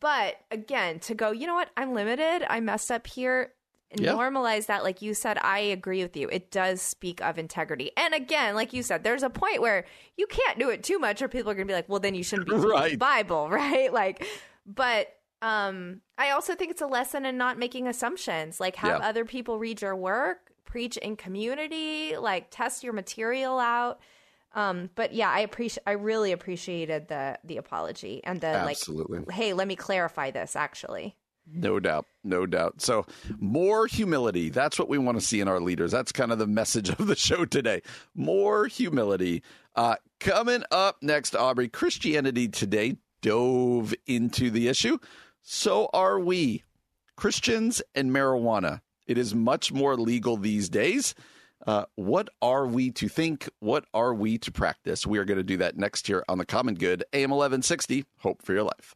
But 0.00 0.36
again, 0.50 0.98
to 1.00 1.14
go, 1.14 1.30
you 1.30 1.46
know 1.46 1.54
what, 1.54 1.70
I'm 1.76 1.94
limited, 1.94 2.46
I 2.48 2.60
messed 2.60 2.90
up 2.90 3.06
here, 3.06 3.52
Yeah. 3.96 4.12
normalize 4.12 4.66
that. 4.66 4.82
Like 4.82 5.02
you 5.02 5.14
said, 5.14 5.38
I 5.42 5.58
agree 5.60 6.02
with 6.02 6.16
you. 6.16 6.28
It 6.28 6.50
does 6.50 6.82
speak 6.82 7.20
of 7.22 7.38
integrity. 7.38 7.90
And 7.96 8.12
again, 8.14 8.54
like 8.54 8.72
you 8.72 8.82
said, 8.82 9.04
there's 9.04 9.22
a 9.22 9.30
point 9.30 9.60
where 9.60 9.84
you 10.16 10.26
can't 10.26 10.58
do 10.58 10.68
it 10.70 10.82
too 10.82 10.98
much 10.98 11.22
or 11.22 11.28
people 11.28 11.50
are 11.50 11.54
going 11.54 11.66
to 11.68 11.70
be 11.72 11.76
like, 11.76 11.88
well, 11.88 12.00
then 12.00 12.14
you 12.14 12.22
shouldn't 12.24 12.48
be 12.48 12.54
Right. 12.54 12.92
the 12.92 12.96
Bible, 12.98 13.48
right? 13.50 13.92
Like, 13.92 14.26
but 14.66 15.08
um, 15.42 16.00
I 16.18 16.30
also 16.30 16.54
think 16.54 16.70
it's 16.70 16.82
a 16.82 16.86
lesson 16.86 17.24
in 17.26 17.36
not 17.36 17.58
making 17.58 17.86
assumptions. 17.86 18.58
Like, 18.60 18.76
have 18.76 19.00
Yeah. 19.00 19.08
other 19.08 19.24
people 19.24 19.58
read 19.58 19.82
your 19.82 19.94
work, 19.94 20.50
preach 20.64 20.96
in 20.96 21.16
community, 21.16 22.16
like 22.16 22.46
test 22.50 22.82
your 22.82 22.94
material 22.94 23.58
out. 23.60 24.00
Um, 24.56 24.88
but 24.94 25.12
yeah, 25.12 25.30
I 25.30 25.40
appreciate. 25.40 25.82
I 25.86 25.92
really 25.92 26.30
appreciated 26.32 27.08
the 27.08 27.38
the 27.44 27.56
apology 27.56 28.22
and 28.24 28.40
the 28.40 28.46
Absolutely. 28.46 29.18
like. 29.20 29.30
Hey, 29.32 29.52
let 29.52 29.66
me 29.68 29.74
clarify 29.76 30.30
this. 30.30 30.54
Actually, 30.54 31.16
No 31.46 31.78
doubt. 31.78 32.06
No 32.22 32.46
doubt. 32.46 32.80
So, 32.80 33.06
more 33.38 33.86
humility. 33.86 34.48
That's 34.48 34.78
what 34.78 34.88
we 34.88 34.98
want 34.98 35.18
to 35.18 35.24
see 35.24 35.40
in 35.40 35.48
our 35.48 35.60
leaders. 35.60 35.92
That's 35.92 36.12
kind 36.12 36.32
of 36.32 36.38
the 36.38 36.46
message 36.46 36.88
of 36.88 37.06
the 37.06 37.16
show 37.16 37.44
today. 37.44 37.82
More 38.14 38.66
humility. 38.66 39.42
Uh, 39.76 39.96
coming 40.20 40.64
up 40.70 40.96
next, 41.02 41.34
Aubrey, 41.36 41.68
Christianity 41.68 42.48
Today 42.48 42.96
dove 43.20 43.94
into 44.06 44.50
the 44.50 44.68
issue. 44.68 44.98
So 45.42 45.88
are 45.92 46.18
we. 46.18 46.62
Christians 47.16 47.82
and 47.94 48.10
marijuana. 48.10 48.80
It 49.06 49.18
is 49.18 49.34
much 49.34 49.72
more 49.72 49.96
legal 49.96 50.36
these 50.36 50.68
days. 50.68 51.14
Uh, 51.66 51.84
what 51.94 52.28
are 52.42 52.66
we 52.66 52.90
to 52.90 53.08
think? 53.08 53.48
What 53.60 53.86
are 53.94 54.12
we 54.12 54.38
to 54.38 54.52
practice? 54.52 55.06
We 55.06 55.18
are 55.18 55.24
going 55.24 55.38
to 55.38 55.44
do 55.44 55.56
that 55.58 55.76
next 55.76 56.08
year 56.08 56.24
on 56.28 56.38
the 56.38 56.46
Common 56.46 56.74
Good, 56.74 57.04
AM 57.12 57.30
1160. 57.30 58.04
Hope 58.18 58.42
for 58.42 58.52
your 58.52 58.64
life. 58.64 58.94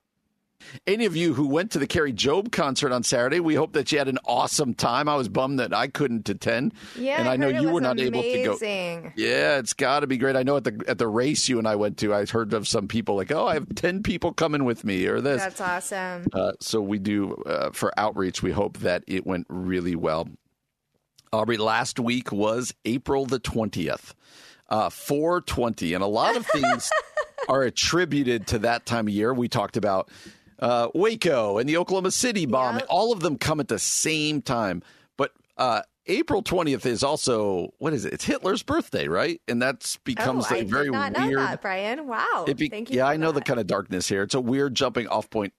Any 0.86 1.06
of 1.06 1.16
you 1.16 1.34
who 1.34 1.46
went 1.46 1.70
to 1.72 1.78
the 1.78 1.86
Carrie 1.86 2.12
Job 2.12 2.52
concert 2.52 2.92
on 2.92 3.02
Saturday, 3.02 3.40
we 3.40 3.54
hope 3.54 3.72
that 3.72 3.90
you 3.92 3.98
had 3.98 4.08
an 4.08 4.18
awesome 4.24 4.74
time. 4.74 5.08
I 5.08 5.16
was 5.16 5.28
bummed 5.28 5.60
that 5.60 5.72
I 5.72 5.86
couldn't 5.88 6.28
attend, 6.28 6.74
Yeah, 6.96 7.20
and 7.20 7.28
I 7.28 7.34
I, 7.34 7.36
know 7.36 7.48
you 7.48 7.70
were 7.70 7.80
not 7.80 7.98
able 8.00 8.22
to 8.22 8.44
go. 8.44 9.12
Yeah, 9.16 9.58
it's 9.58 9.72
got 9.72 10.00
to 10.00 10.06
be 10.06 10.16
great. 10.18 10.36
I 10.36 10.42
know 10.42 10.56
at 10.56 10.64
the 10.64 10.84
at 10.86 10.98
the 10.98 11.08
race 11.08 11.48
you 11.48 11.58
and 11.58 11.66
I 11.68 11.76
went 11.76 11.96
to, 11.98 12.12
I 12.12 12.26
heard 12.26 12.52
of 12.52 12.66
some 12.68 12.88
people 12.88 13.16
like, 13.16 13.30
"Oh, 13.32 13.46
I 13.46 13.54
have 13.54 13.74
ten 13.74 14.02
people 14.02 14.32
coming 14.32 14.64
with 14.64 14.84
me," 14.84 15.06
or 15.06 15.20
this. 15.20 15.40
That's 15.40 15.60
awesome. 15.60 16.26
Uh, 16.32 16.52
so 16.60 16.80
we 16.80 16.98
do 16.98 17.34
uh, 17.46 17.70
for 17.70 17.92
outreach. 17.98 18.42
We 18.42 18.50
hope 18.50 18.78
that 18.78 19.04
it 19.06 19.26
went 19.26 19.46
really 19.48 19.94
well. 19.94 20.28
Aubrey, 21.32 21.56
last 21.58 22.00
week 22.00 22.32
was 22.32 22.74
April 22.84 23.26
the 23.26 23.38
twentieth, 23.38 24.14
uh, 24.70 24.90
four 24.90 25.40
twenty, 25.40 25.94
and 25.94 26.02
a 26.02 26.06
lot 26.08 26.36
of 26.36 26.46
things 26.46 26.90
are 27.48 27.62
attributed 27.62 28.46
to 28.48 28.58
that 28.60 28.86
time 28.86 29.06
of 29.06 29.14
year. 29.14 29.32
We 29.32 29.48
talked 29.48 29.76
about 29.76 30.10
uh, 30.58 30.88
Waco 30.94 31.58
and 31.58 31.68
the 31.68 31.76
Oklahoma 31.76 32.10
City 32.10 32.46
bombing. 32.46 32.80
Yep. 32.80 32.88
All 32.90 33.12
of 33.12 33.20
them 33.20 33.38
come 33.38 33.60
at 33.60 33.68
the 33.68 33.78
same 33.78 34.42
time, 34.42 34.82
but. 35.16 35.32
Uh, 35.56 35.82
April 36.10 36.42
20th 36.42 36.86
is 36.86 37.02
also 37.02 37.74
what 37.78 37.92
is 37.92 38.04
it? 38.06 38.14
It's 38.14 38.24
Hitler's 38.24 38.62
birthday, 38.62 39.08
right? 39.08 39.40
And 39.46 39.60
that's 39.60 39.98
becomes 39.98 40.46
oh, 40.50 40.54
a 40.54 40.58
I 40.60 40.64
very 40.64 40.84
did 40.84 40.92
not 40.92 41.12
know 41.12 41.26
weird 41.26 41.38
that, 41.40 41.60
Brian. 41.60 42.06
Wow. 42.06 42.46
be- 42.56 42.68
Thank 42.68 42.90
you. 42.90 42.96
yeah, 42.96 43.06
I 43.06 43.18
know 43.18 43.30
the 43.30 43.42
kind 43.42 43.60
of 43.60 43.66
darkness 43.66 44.08
here. 44.08 44.22
It's 44.22 44.34
a 44.34 44.40
weird 44.40 44.74
jumping 44.74 45.06
off 45.08 45.28
point. 45.28 45.52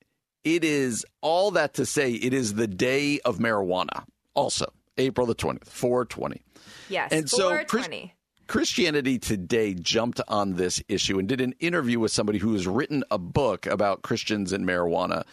It 0.43 0.63
is 0.63 1.05
all 1.21 1.51
that 1.51 1.75
to 1.75 1.85
say 1.85 2.13
it 2.13 2.33
is 2.33 2.55
the 2.55 2.65
day 2.65 3.19
of 3.25 3.37
marijuana. 3.37 4.05
Also, 4.33 4.65
April 4.97 5.27
the 5.27 5.35
20th, 5.35 5.65
420. 5.65 6.41
Yes. 6.89 7.11
and 7.11 7.29
so 7.29 7.49
Chris- 7.65 7.85
420. 7.85 8.15
Christianity 8.49 9.19
Today 9.19 9.75
jumped 9.75 10.19
on 10.27 10.55
this 10.55 10.81
issue 10.87 11.19
and 11.19 11.27
did 11.27 11.39
an 11.39 11.53
interview 11.59 11.99
with 11.99 12.11
somebody 12.11 12.39
who 12.39 12.53
has 12.53 12.65
written 12.65 13.03
a 13.11 13.19
book 13.19 13.67
about 13.67 14.01
Christians 14.01 14.51
and 14.51 14.65
marijuana. 14.65 15.23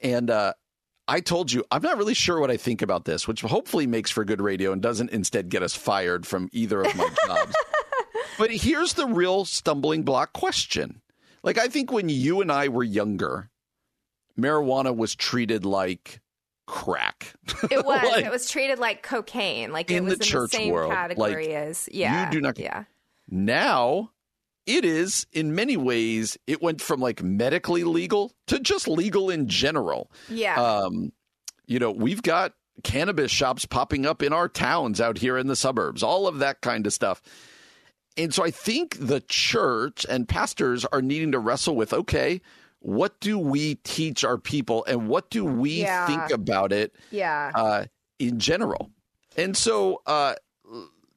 And 0.00 0.28
uh, 0.28 0.54
I 1.06 1.20
told 1.20 1.52
you, 1.52 1.64
I'm 1.70 1.82
not 1.82 1.98
really 1.98 2.14
sure 2.14 2.40
what 2.40 2.50
I 2.50 2.56
think 2.56 2.82
about 2.82 3.04
this, 3.04 3.28
which 3.28 3.42
hopefully 3.42 3.86
makes 3.86 4.10
for 4.10 4.24
good 4.24 4.40
radio 4.40 4.72
and 4.72 4.82
doesn't 4.82 5.10
instead 5.10 5.50
get 5.50 5.62
us 5.62 5.76
fired 5.76 6.26
from 6.26 6.48
either 6.50 6.82
of 6.82 6.96
my 6.96 7.08
jobs. 7.28 7.54
but 8.38 8.50
here's 8.50 8.94
the 8.94 9.06
real 9.06 9.44
stumbling 9.44 10.02
block 10.02 10.32
question. 10.32 11.00
Like, 11.44 11.58
I 11.58 11.68
think 11.68 11.92
when 11.92 12.08
you 12.08 12.40
and 12.40 12.50
I 12.50 12.66
were 12.66 12.82
younger, 12.82 13.50
marijuana 14.36 14.94
was 14.94 15.14
treated 15.14 15.64
like 15.64 16.20
crack. 16.68 17.32
It 17.70 17.82
was. 17.84 18.02
Like, 18.10 18.24
it 18.26 18.30
was 18.30 18.48
treated 18.48 18.78
like 18.78 19.02
cocaine. 19.02 19.72
Like 19.72 19.90
In 19.90 19.96
it 19.96 20.00
was 20.04 20.18
the 20.18 20.24
in 20.24 20.28
church 20.28 20.50
the 20.52 20.56
same 20.58 20.72
world, 20.72 20.92
category 20.92 21.46
like, 21.48 21.56
as 21.56 21.88
yeah. 21.90 22.26
you 22.26 22.30
do 22.30 22.40
not- 22.40 22.58
Yeah. 22.58 22.84
now 23.28 24.10
it 24.66 24.84
is 24.84 25.26
in 25.32 25.54
many 25.54 25.76
ways 25.78 26.36
it 26.46 26.60
went 26.62 26.80
from 26.82 27.00
like 27.00 27.22
medically 27.22 27.84
legal 27.84 28.32
to 28.46 28.60
just 28.60 28.86
legal 28.86 29.30
in 29.30 29.48
general 29.48 30.10
Yeah. 30.28 30.60
um 30.62 31.10
you 31.66 31.78
know 31.78 31.90
we've 31.90 32.22
got 32.22 32.52
cannabis 32.84 33.30
shops 33.30 33.64
popping 33.64 34.04
up 34.04 34.22
in 34.22 34.32
our 34.34 34.46
towns 34.48 35.00
out 35.00 35.16
here 35.18 35.38
in 35.38 35.46
the 35.46 35.56
suburbs 35.56 36.02
all 36.02 36.28
of 36.28 36.38
that 36.40 36.60
kind 36.60 36.86
of 36.86 36.92
stuff 36.92 37.22
and 38.18 38.32
so 38.34 38.44
i 38.44 38.50
think 38.50 38.96
the 39.00 39.20
church 39.22 40.04
and 40.08 40.28
pastors 40.28 40.84
are 40.84 41.00
needing 41.02 41.32
to 41.32 41.38
wrestle 41.38 41.74
with 41.74 41.92
okay 41.94 42.40
what 42.80 43.18
do 43.20 43.38
we 43.38 43.76
teach 43.76 44.24
our 44.24 44.38
people 44.38 44.84
and 44.86 45.08
what 45.08 45.30
do 45.30 45.44
we 45.44 45.82
Yeah. 45.82 46.06
think 46.06 46.30
about 46.30 46.72
it 46.72 46.94
yeah. 47.10 47.50
uh, 47.54 47.84
in 48.18 48.38
general. 48.38 48.90
And 49.36 49.56
so, 49.56 50.02
uh, 50.06 50.34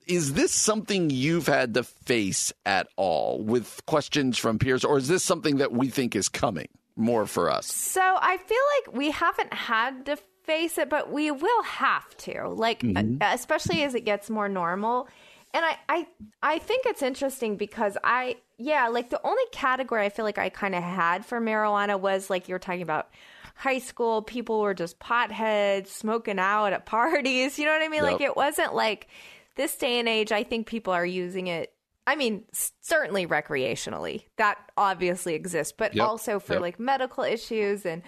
is 0.08 0.34
this 0.34 0.52
something 0.52 1.10
you've 1.10 1.48
had 1.48 1.74
to 1.76 1.84
face 1.84 2.52
at 2.66 2.88
all 2.98 3.44
with 3.44 3.82
questions 3.86 4.38
from 4.38 4.60
peers, 4.60 4.84
or 4.84 4.98
is 4.98 5.08
this 5.08 5.24
something 5.24 5.58
that 5.58 5.72
we 5.72 5.90
think 5.90 6.16
is 6.16 6.28
coming 6.28 6.68
more 6.96 7.26
for 7.26 7.50
us? 7.50 7.68
So 7.68 8.02
I 8.02 8.38
feel 8.38 8.58
like 8.88 8.98
we 8.98 9.12
haven't 9.12 9.54
had 9.54 10.06
to 10.08 10.18
face 10.44 10.78
it, 10.78 10.90
but 10.90 11.12
we 11.12 11.30
will 11.32 11.64
have 11.64 12.18
to. 12.18 12.50
Like 12.50 12.82
Mm-hmm. 12.82 13.18
especially 13.22 13.84
as 13.84 13.94
it 13.96 14.02
gets 14.04 14.30
more 14.30 14.50
normal. 14.50 15.08
And 15.54 15.66
I, 15.66 15.78
I 15.90 16.08
I 16.42 16.60
think 16.60 16.86
it's 16.86 17.02
interesting 17.02 17.58
because 17.58 17.98
I 18.04 18.38
yeah, 18.58 18.88
like 18.88 19.10
the 19.10 19.20
only 19.26 19.44
category 19.52 20.06
I 20.06 20.10
feel 20.10 20.24
like 20.26 20.38
I 20.38 20.50
kind 20.50 20.76
of 20.76 20.84
had 20.84 21.26
for 21.26 21.42
marijuana 21.42 22.00
was 22.00 22.30
like 22.30 22.48
you 22.48 22.56
were 22.56 22.60
talking 22.60 22.82
about 22.84 23.10
high 23.56 23.80
school 23.80 24.22
people 24.22 24.62
were 24.62 24.74
just 24.74 24.98
potheads 25.00 25.88
smoking 25.88 26.40
out 26.40 26.74
at 26.74 26.86
parties. 26.98 27.60
You 27.60 27.66
know 27.66 27.74
what 27.74 27.82
I 27.84 27.90
mean? 27.90 28.04
Like 28.04 28.22
it 28.22 28.36
wasn't 28.36 28.74
like 28.74 29.08
this 29.56 29.76
day 29.76 30.00
and 30.00 30.08
age. 30.08 30.32
I 30.32 30.44
think 30.44 30.68
people 30.68 30.94
are 30.94 31.06
using 31.06 31.48
it. 31.48 31.74
I 32.08 32.16
mean, 32.16 32.46
certainly 32.82 33.28
recreationally. 33.28 34.24
That 34.38 34.58
obviously 34.78 35.36
exists, 35.36 35.74
but 35.78 35.94
Yep. 35.94 36.08
also 36.08 36.40
for 36.40 36.54
Yep. 36.54 36.62
like 36.62 36.80
medical 36.80 37.24
issues 37.24 37.86
and 37.86 38.02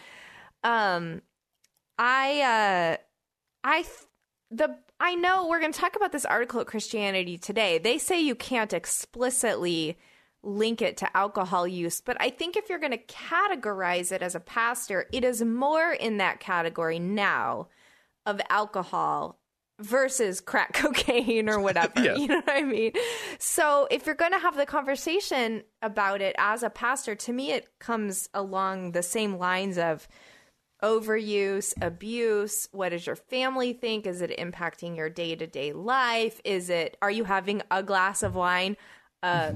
um 0.64 1.22
I 2.00 2.42
uh 2.42 2.98
I 3.64 3.82
th- 3.84 4.08
the 4.50 4.78
I 5.04 5.16
know 5.16 5.48
we're 5.48 5.60
going 5.60 5.74
to 5.74 5.80
talk 5.80 5.98
about 5.98 6.14
this 6.14 6.24
article 6.24 6.62
at 6.62 6.68
Christianity 6.68 7.38
Today. 7.38 7.78
They 7.78 7.98
say 7.98 8.22
you 8.22 8.36
can't 8.36 8.72
explicitly 8.72 9.98
link 10.44 10.82
it 10.82 10.96
to 10.98 11.18
alcohol 11.18 11.68
use, 11.68 12.00
but 12.00 12.16
I 12.22 12.30
think 12.30 12.56
if 12.56 12.70
you're 12.70 12.80
going 12.80 12.94
to 12.94 13.14
categorize 13.14 14.14
it 14.14 14.22
as 14.22 14.34
a 14.34 14.40
pastor, 14.40 15.08
it 15.12 15.26
is 15.26 15.44
more 15.44 15.92
in 15.92 16.20
that 16.20 16.40
category 16.40 17.00
now 17.00 17.68
of 18.26 18.40
alcohol 18.50 19.42
versus 19.78 20.40
crack 20.40 20.72
cocaine 20.74 21.50
or 21.50 21.60
whatever. 21.60 21.92
Yeah. 22.02 22.16
You 22.16 22.28
know 22.28 22.36
what 22.38 22.50
I 22.50 22.62
mean? 22.62 22.94
So 23.40 23.90
if 23.92 24.06
you're 24.06 24.16
going 24.16 24.32
to 24.32 24.40
have 24.40 24.56
the 24.56 24.66
conversation 24.66 25.64
about 25.82 26.22
it 26.22 26.34
as 26.38 26.64
a 26.64 26.70
pastor, 26.70 27.14
to 27.16 27.34
me, 27.34 27.52
it 27.52 27.68
comes 27.78 28.30
along 28.34 28.94
the 28.94 29.04
same 29.04 29.38
lines 29.38 29.78
of 29.78 30.08
overuse, 30.84 31.74
abuse. 31.82 32.68
What 32.72 32.90
does 32.90 33.08
your 33.08 33.16
family 33.16 33.74
think? 33.74 34.06
Is 34.06 34.22
it 34.22 34.38
impacting 34.38 34.96
your 34.96 35.10
day 35.10 35.36
to 35.36 35.48
day 35.48 35.74
life? 35.74 36.42
Is 36.44 36.70
it, 36.70 36.98
are 37.02 37.10
you 37.10 37.24
having 37.24 37.62
a 37.72 37.82
glass 37.82 38.22
of 38.22 38.36
wine, 38.36 38.78
uh, 39.24 39.54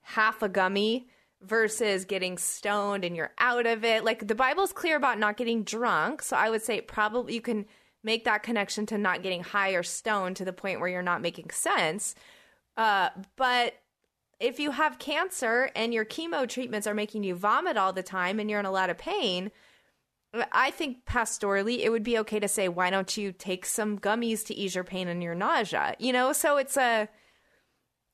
half 0.00 0.42
a 0.42 0.48
gummy? 0.48 1.08
Versus 1.44 2.04
getting 2.04 2.38
stoned 2.38 3.04
and 3.04 3.16
you're 3.16 3.32
out 3.36 3.66
of 3.66 3.84
it. 3.84 4.04
Like 4.04 4.28
the 4.28 4.34
Bible's 4.36 4.72
clear 4.72 4.94
about 4.94 5.18
not 5.18 5.36
getting 5.36 5.64
drunk. 5.64 6.22
So 6.22 6.36
I 6.36 6.48
would 6.48 6.62
say 6.62 6.80
probably 6.80 7.34
you 7.34 7.40
can 7.40 7.66
make 8.04 8.24
that 8.26 8.44
connection 8.44 8.86
to 8.86 8.96
not 8.96 9.24
getting 9.24 9.42
high 9.42 9.72
or 9.72 9.82
stoned 9.82 10.36
to 10.36 10.44
the 10.44 10.52
point 10.52 10.78
where 10.78 10.88
you're 10.88 11.02
not 11.02 11.20
making 11.20 11.50
sense. 11.50 12.14
Uh, 12.76 13.08
but 13.34 13.74
if 14.38 14.60
you 14.60 14.70
have 14.70 15.00
cancer 15.00 15.68
and 15.74 15.92
your 15.92 16.04
chemo 16.04 16.48
treatments 16.48 16.86
are 16.86 16.94
making 16.94 17.24
you 17.24 17.34
vomit 17.34 17.76
all 17.76 17.92
the 17.92 18.04
time 18.04 18.38
and 18.38 18.48
you're 18.48 18.60
in 18.60 18.66
a 18.66 18.70
lot 18.70 18.88
of 18.90 18.96
pain, 18.96 19.50
I 20.50 20.70
think 20.70 21.04
pastorally 21.04 21.80
it 21.80 21.90
would 21.90 22.02
be 22.02 22.18
okay 22.18 22.40
to 22.40 22.48
say, 22.48 22.68
why 22.68 22.88
don't 22.90 23.16
you 23.16 23.32
take 23.32 23.66
some 23.66 23.98
gummies 23.98 24.46
to 24.46 24.54
ease 24.54 24.74
your 24.74 24.84
pain 24.84 25.08
and 25.08 25.22
your 25.22 25.34
nausea? 25.34 25.94
You 25.98 26.12
know, 26.12 26.32
so 26.32 26.56
it's 26.56 26.76
a, 26.76 27.08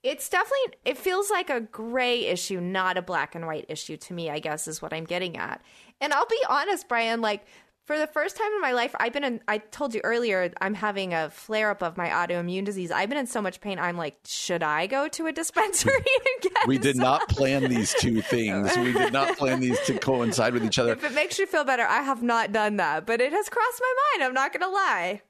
it's 0.02 0.28
definitely, 0.28 0.78
it 0.84 0.98
feels 0.98 1.30
like 1.30 1.48
a 1.48 1.60
gray 1.60 2.26
issue, 2.26 2.60
not 2.60 2.96
a 2.96 3.02
black 3.02 3.34
and 3.34 3.46
white 3.46 3.66
issue 3.68 3.96
to 3.96 4.14
me, 4.14 4.30
I 4.30 4.40
guess 4.40 4.66
is 4.66 4.82
what 4.82 4.92
I'm 4.92 5.04
getting 5.04 5.36
at. 5.36 5.62
And 6.00 6.12
I'll 6.12 6.26
be 6.26 6.42
honest, 6.48 6.88
Brian, 6.88 7.20
like, 7.20 7.46
for 7.88 7.98
the 7.98 8.06
first 8.06 8.36
time 8.36 8.52
in 8.52 8.60
my 8.60 8.72
life, 8.72 8.94
I've 9.00 9.14
been 9.14 9.24
in, 9.24 9.40
I 9.48 9.58
told 9.58 9.94
you 9.94 10.02
earlier, 10.04 10.52
I'm 10.60 10.74
having 10.74 11.14
a 11.14 11.30
flare 11.30 11.70
up 11.70 11.82
of 11.82 11.96
my 11.96 12.10
autoimmune 12.10 12.66
disease. 12.66 12.90
I've 12.90 13.08
been 13.08 13.16
in 13.16 13.26
so 13.26 13.40
much 13.40 13.62
pain. 13.62 13.78
I'm 13.78 13.96
like, 13.96 14.18
should 14.26 14.62
I 14.62 14.86
go 14.86 15.08
to 15.08 15.26
a 15.26 15.32
dispensary 15.42 15.94
again? 16.38 16.52
We 16.66 16.76
did 16.76 16.96
not 16.96 17.30
plan 17.30 17.64
these 17.64 17.94
two 17.94 18.20
things. 18.34 18.76
We 18.76 18.92
did 18.92 19.14
not 19.14 19.38
plan 19.38 19.60
these 19.60 19.80
to 19.86 19.98
coincide 19.98 20.52
with 20.52 20.64
each 20.66 20.78
other. 20.78 20.92
If 20.92 21.02
it 21.02 21.14
makes 21.14 21.38
you 21.38 21.46
feel 21.46 21.64
better, 21.64 21.84
I 21.84 22.02
have 22.02 22.22
not 22.22 22.52
done 22.52 22.76
that, 22.76 23.06
but 23.06 23.22
it 23.22 23.32
has 23.32 23.48
crossed 23.48 23.80
my 23.80 23.94
mind. 24.12 24.24
I'm 24.28 24.34
not 24.34 24.52
going 24.52 24.62
to 24.62 24.68
lie. 24.68 25.22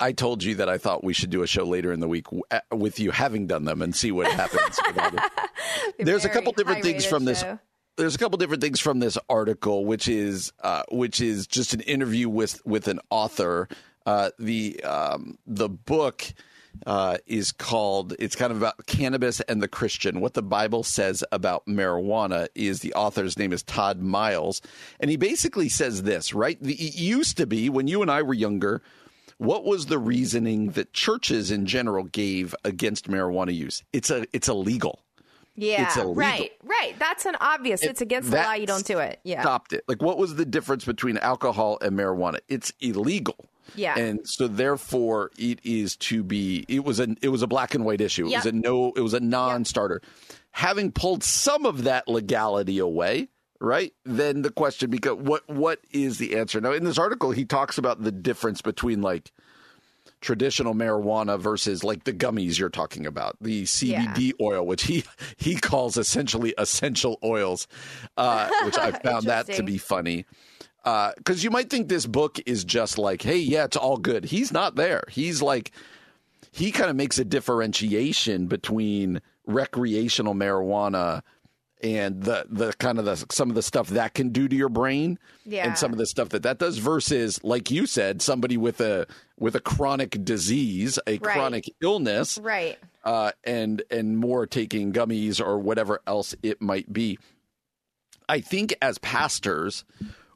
I 0.00 0.12
told 0.16 0.42
you 0.42 0.56
that 0.56 0.68
I 0.68 0.78
thought 0.78 1.04
we 1.04 1.12
should 1.12 1.30
do 1.30 1.42
a 1.44 1.46
show 1.46 1.62
later 1.62 1.92
in 1.92 2.00
the 2.00 2.08
week 2.08 2.26
uh, 2.50 2.58
with 2.72 2.98
you 2.98 3.12
having 3.12 3.46
done 3.46 3.64
them 3.64 3.82
and 3.82 3.94
see 3.94 4.10
what 4.10 4.26
happens. 4.26 4.76
with 4.84 4.98
all 4.98 5.10
the- 5.12 5.30
There's 6.00 6.24
a 6.24 6.28
couple 6.28 6.52
different 6.54 6.82
things 6.82 7.06
from 7.06 7.24
this. 7.24 7.44
There's 7.98 8.14
a 8.14 8.18
couple 8.18 8.38
different 8.38 8.62
things 8.62 8.78
from 8.78 9.00
this 9.00 9.18
article, 9.28 9.84
which 9.84 10.06
is 10.06 10.52
uh, 10.62 10.84
which 10.90 11.20
is 11.20 11.48
just 11.48 11.74
an 11.74 11.80
interview 11.80 12.28
with 12.28 12.64
with 12.64 12.86
an 12.86 13.00
author. 13.10 13.68
Uh, 14.06 14.30
the 14.38 14.80
um, 14.84 15.36
the 15.48 15.68
book 15.68 16.24
uh, 16.86 17.18
is 17.26 17.50
called. 17.50 18.14
It's 18.20 18.36
kind 18.36 18.52
of 18.52 18.58
about 18.58 18.86
cannabis 18.86 19.40
and 19.40 19.60
the 19.60 19.66
Christian. 19.66 20.20
What 20.20 20.34
the 20.34 20.42
Bible 20.42 20.84
says 20.84 21.24
about 21.32 21.66
marijuana 21.66 22.46
is 22.54 22.80
the 22.80 22.94
author's 22.94 23.36
name 23.36 23.52
is 23.52 23.64
Todd 23.64 24.00
Miles, 24.00 24.62
and 25.00 25.10
he 25.10 25.16
basically 25.16 25.68
says 25.68 26.04
this. 26.04 26.32
Right, 26.32 26.56
the, 26.62 26.74
it 26.74 26.94
used 26.94 27.36
to 27.38 27.46
be 27.46 27.68
when 27.68 27.88
you 27.88 28.00
and 28.02 28.10
I 28.10 28.22
were 28.22 28.34
younger. 28.34 28.80
What 29.38 29.64
was 29.64 29.86
the 29.86 29.98
reasoning 29.98 30.70
that 30.70 30.92
churches 30.92 31.50
in 31.50 31.66
general 31.66 32.04
gave 32.04 32.54
against 32.64 33.08
marijuana 33.08 33.54
use? 33.54 33.82
It's 33.92 34.10
a 34.10 34.24
it's 34.32 34.48
illegal. 34.48 35.00
Yeah, 35.60 35.92
right, 36.14 36.52
right. 36.62 36.94
That's 36.98 37.26
an 37.26 37.36
obvious. 37.40 37.82
It's 37.82 38.00
against 38.00 38.30
the 38.30 38.36
law. 38.36 38.52
You 38.52 38.66
don't 38.66 38.84
do 38.86 38.98
it. 38.98 39.18
Yeah, 39.24 39.42
Stopped 39.42 39.72
it. 39.72 39.82
Like, 39.88 40.00
what 40.00 40.16
was 40.16 40.36
the 40.36 40.44
difference 40.44 40.84
between 40.84 41.18
alcohol 41.18 41.78
and 41.82 41.98
marijuana? 41.98 42.38
It's 42.48 42.72
illegal. 42.80 43.36
Yeah. 43.74 43.98
and 43.98 44.20
so 44.24 44.48
therefore 44.48 45.30
it 45.36 45.60
is 45.62 45.96
to 45.96 46.22
be. 46.22 46.64
It 46.68 46.84
was 46.84 47.00
a 47.00 47.16
it 47.20 47.28
was 47.28 47.42
a 47.42 47.46
black 47.46 47.74
and 47.74 47.84
white 47.84 48.00
issue. 48.00 48.26
It 48.28 48.36
was 48.36 48.46
a 48.46 48.52
no. 48.52 48.92
It 48.96 49.00
was 49.00 49.14
a 49.14 49.20
non-starter. 49.20 50.00
Having 50.52 50.92
pulled 50.92 51.22
some 51.22 51.66
of 51.66 51.84
that 51.84 52.08
legality 52.08 52.78
away, 52.78 53.28
right? 53.60 53.92
Then 54.04 54.42
the 54.42 54.50
question 54.50 54.90
becomes 54.90 55.22
what 55.26 55.46
what 55.48 55.80
is 55.90 56.18
the 56.18 56.36
answer? 56.36 56.60
Now, 56.60 56.72
in 56.72 56.84
this 56.84 56.98
article, 56.98 57.32
he 57.32 57.44
talks 57.44 57.76
about 57.78 58.02
the 58.02 58.12
difference 58.12 58.62
between 58.62 59.02
like 59.02 59.32
traditional 60.20 60.74
marijuana 60.74 61.38
versus 61.38 61.84
like 61.84 62.04
the 62.04 62.12
gummies 62.12 62.58
you're 62.58 62.68
talking 62.68 63.06
about, 63.06 63.36
the 63.40 63.64
CBD 63.64 64.32
oil, 64.40 64.66
which 64.66 64.84
he 64.84 65.04
he 65.36 65.56
calls 65.56 65.96
essentially 65.96 66.54
essential 66.58 67.18
oils, 67.22 67.66
uh, 68.16 68.48
which 68.64 68.78
I 68.78 68.90
found 69.02 69.26
that 69.26 69.46
to 69.46 69.62
be 69.62 69.78
funny. 69.78 70.26
Because 70.84 71.44
you 71.44 71.50
might 71.50 71.68
think 71.68 71.88
this 71.88 72.06
book 72.06 72.38
is 72.46 72.64
just 72.64 72.96
like, 72.98 73.22
hey, 73.22 73.36
yeah, 73.36 73.64
it's 73.64 73.76
all 73.76 73.98
good. 73.98 74.24
He's 74.24 74.52
not 74.52 74.76
there. 74.76 75.04
He's 75.10 75.42
like, 75.42 75.72
he 76.50 76.72
kind 76.72 76.88
of 76.88 76.96
makes 76.96 77.18
a 77.18 77.24
differentiation 77.24 78.46
between 78.46 79.20
recreational 79.46 80.34
marijuana 80.34 81.22
and 81.82 82.22
the 82.22 82.46
the 82.50 82.72
kind 82.74 82.98
of 82.98 83.04
the 83.04 83.16
some 83.30 83.48
of 83.48 83.54
the 83.54 83.62
stuff 83.62 83.88
that 83.90 84.14
can 84.14 84.30
do 84.30 84.48
to 84.48 84.56
your 84.56 84.68
brain 84.68 85.18
Yeah. 85.44 85.66
and 85.66 85.78
some 85.78 85.92
of 85.92 85.98
the 85.98 86.06
stuff 86.06 86.30
that 86.30 86.42
that 86.42 86.58
does 86.58 86.78
versus 86.78 87.42
like 87.44 87.70
you 87.70 87.86
said 87.86 88.20
somebody 88.22 88.56
with 88.56 88.80
a 88.80 89.06
with 89.38 89.54
a 89.54 89.60
chronic 89.60 90.24
disease 90.24 90.98
a 91.06 91.12
Right. 91.18 91.22
chronic 91.22 91.72
illness 91.80 92.38
right. 92.38 92.78
uh, 93.04 93.32
and 93.44 93.82
and 93.90 94.18
more 94.18 94.46
taking 94.46 94.92
gummies 94.92 95.40
or 95.44 95.58
whatever 95.58 96.00
else 96.06 96.34
it 96.42 96.60
might 96.60 96.92
be. 96.92 97.18
I 98.28 98.40
think 98.40 98.74
as 98.82 98.98
pastors, 98.98 99.84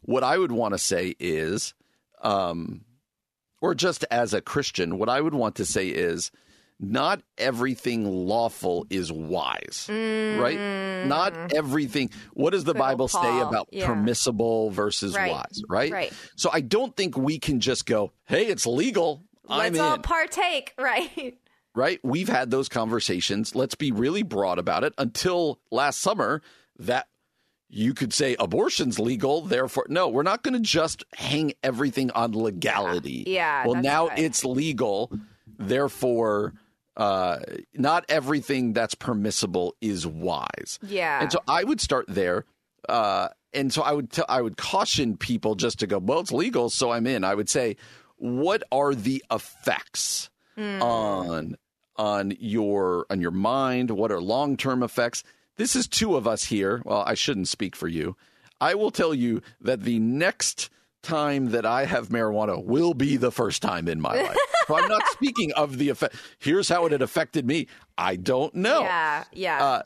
what 0.02 0.24
I 0.24 0.38
would 0.38 0.52
want 0.52 0.72
to 0.74 0.78
say 0.78 1.14
is, 1.20 1.74
um, 2.22 2.84
or 3.60 3.74
just 3.74 4.04
as 4.10 4.32
a 4.32 4.40
Christian, 4.40 4.98
what 4.98 5.08
I 5.10 5.20
would 5.20 5.34
want 5.34 5.56
to 5.56 5.66
say 5.66 5.88
is, 5.88 6.30
not 6.82 7.22
everything 7.38 8.04
lawful 8.26 8.86
is 8.90 9.10
wise, 9.12 9.86
right? 9.88 11.06
Not 11.06 11.32
mm. 11.32 11.54
everything. 11.54 12.10
What 12.34 12.50
does 12.50 12.64
the 12.64 12.72
Good 12.72 12.80
Bible 12.80 13.08
say 13.08 13.40
about 13.40 13.68
yeah. 13.70 13.86
permissible 13.86 14.70
versus 14.70 15.14
Right, 15.14 15.30
wise, 15.30 15.62
right? 15.68 15.92
right. 15.92 16.12
So 16.36 16.50
I 16.52 16.60
don't 16.60 16.94
think 16.96 17.16
we 17.16 17.38
can 17.38 17.60
just 17.60 17.86
go, 17.86 18.12
"Hey, 18.24 18.46
it's 18.46 18.66
legal." 18.66 19.22
I'm 19.48 19.72
Let's 19.72 19.78
all 19.78 19.94
in 19.94 20.02
partake. 20.02 20.74
Right. 20.78 21.38
right? 21.74 22.00
We've 22.02 22.28
had 22.28 22.50
those 22.50 22.68
conversations. 22.68 23.54
Let's 23.54 23.74
be 23.74 23.92
really 23.92 24.22
broad 24.22 24.58
about 24.58 24.82
it. 24.84 24.92
Until 24.98 25.60
last 25.70 26.00
summer, 26.00 26.42
that 26.78 27.06
you 27.68 27.94
could 27.94 28.12
say 28.12 28.36
abortion's 28.38 28.98
legal, 28.98 29.42
therefore, 29.42 29.86
no, 29.88 30.08
we're 30.08 30.22
not 30.22 30.42
going 30.42 30.54
to 30.54 30.60
just 30.60 31.04
hang 31.14 31.52
everything 31.62 32.10
on 32.10 32.32
legality. 32.32 33.24
Yeah, 33.26 33.66
Well, 33.66 33.80
now 33.80 34.08
right. 34.08 34.18
it's 34.18 34.44
legal, 34.44 35.10
therefore, 35.58 36.52
uh, 36.96 37.38
not 37.74 38.04
everything 38.08 38.72
that's 38.72 38.94
permissible 38.94 39.74
is 39.80 40.06
wise. 40.06 40.78
Yeah. 40.82 41.20
And 41.22 41.32
so 41.32 41.40
I 41.48 41.64
would 41.64 41.80
start 41.80 42.06
there. 42.08 42.44
Uh, 42.88 43.28
and 43.54 43.72
so 43.72 43.82
I 43.82 43.92
would 43.92 44.10
t- 44.10 44.22
I 44.28 44.40
would 44.40 44.56
caution 44.56 45.16
people 45.16 45.54
just 45.54 45.78
to 45.80 45.86
go, 45.86 45.98
well, 45.98 46.20
it's 46.20 46.32
legal, 46.32 46.70
so 46.70 46.90
I'm 46.90 47.06
in. 47.06 47.24
I 47.24 47.34
would 47.34 47.48
say, 47.48 47.76
what 48.16 48.62
are 48.72 48.94
the 48.94 49.22
effects 49.30 50.30
on 50.56 51.56
on 51.96 52.34
your 52.38 53.06
on 53.10 53.20
your 53.20 53.30
mind? 53.30 53.90
What 53.90 54.10
are 54.10 54.20
long 54.20 54.56
term 54.56 54.82
effects? 54.82 55.22
This 55.56 55.76
is 55.76 55.86
two 55.86 56.16
of 56.16 56.26
us 56.26 56.44
here. 56.44 56.82
Well, 56.84 57.04
I 57.06 57.14
shouldn't 57.14 57.48
speak 57.48 57.76
for 57.76 57.88
you. 57.88 58.16
I 58.60 58.74
will 58.74 58.90
tell 58.90 59.12
you 59.12 59.42
that 59.60 59.82
the 59.82 59.98
next 59.98 60.70
time 61.02 61.50
that 61.50 61.66
I 61.66 61.84
have 61.84 62.08
marijuana 62.08 62.62
will 62.64 62.94
be 62.94 63.16
the 63.16 63.30
first 63.30 63.62
time 63.62 63.88
in 63.88 64.00
my 64.00 64.14
life. 64.14 64.36
so 64.66 64.76
I'm 64.76 64.88
not 64.88 65.06
speaking 65.08 65.52
of 65.52 65.78
the 65.78 65.88
effect. 65.88 66.14
Here's 66.38 66.68
how 66.68 66.86
it 66.86 66.92
had 66.92 67.02
affected 67.02 67.46
me. 67.46 67.66
I 67.98 68.16
don't 68.16 68.54
know. 68.54 68.80
Yeah. 68.80 69.24
Yeah. 69.32 69.64
Uh, 69.64 69.82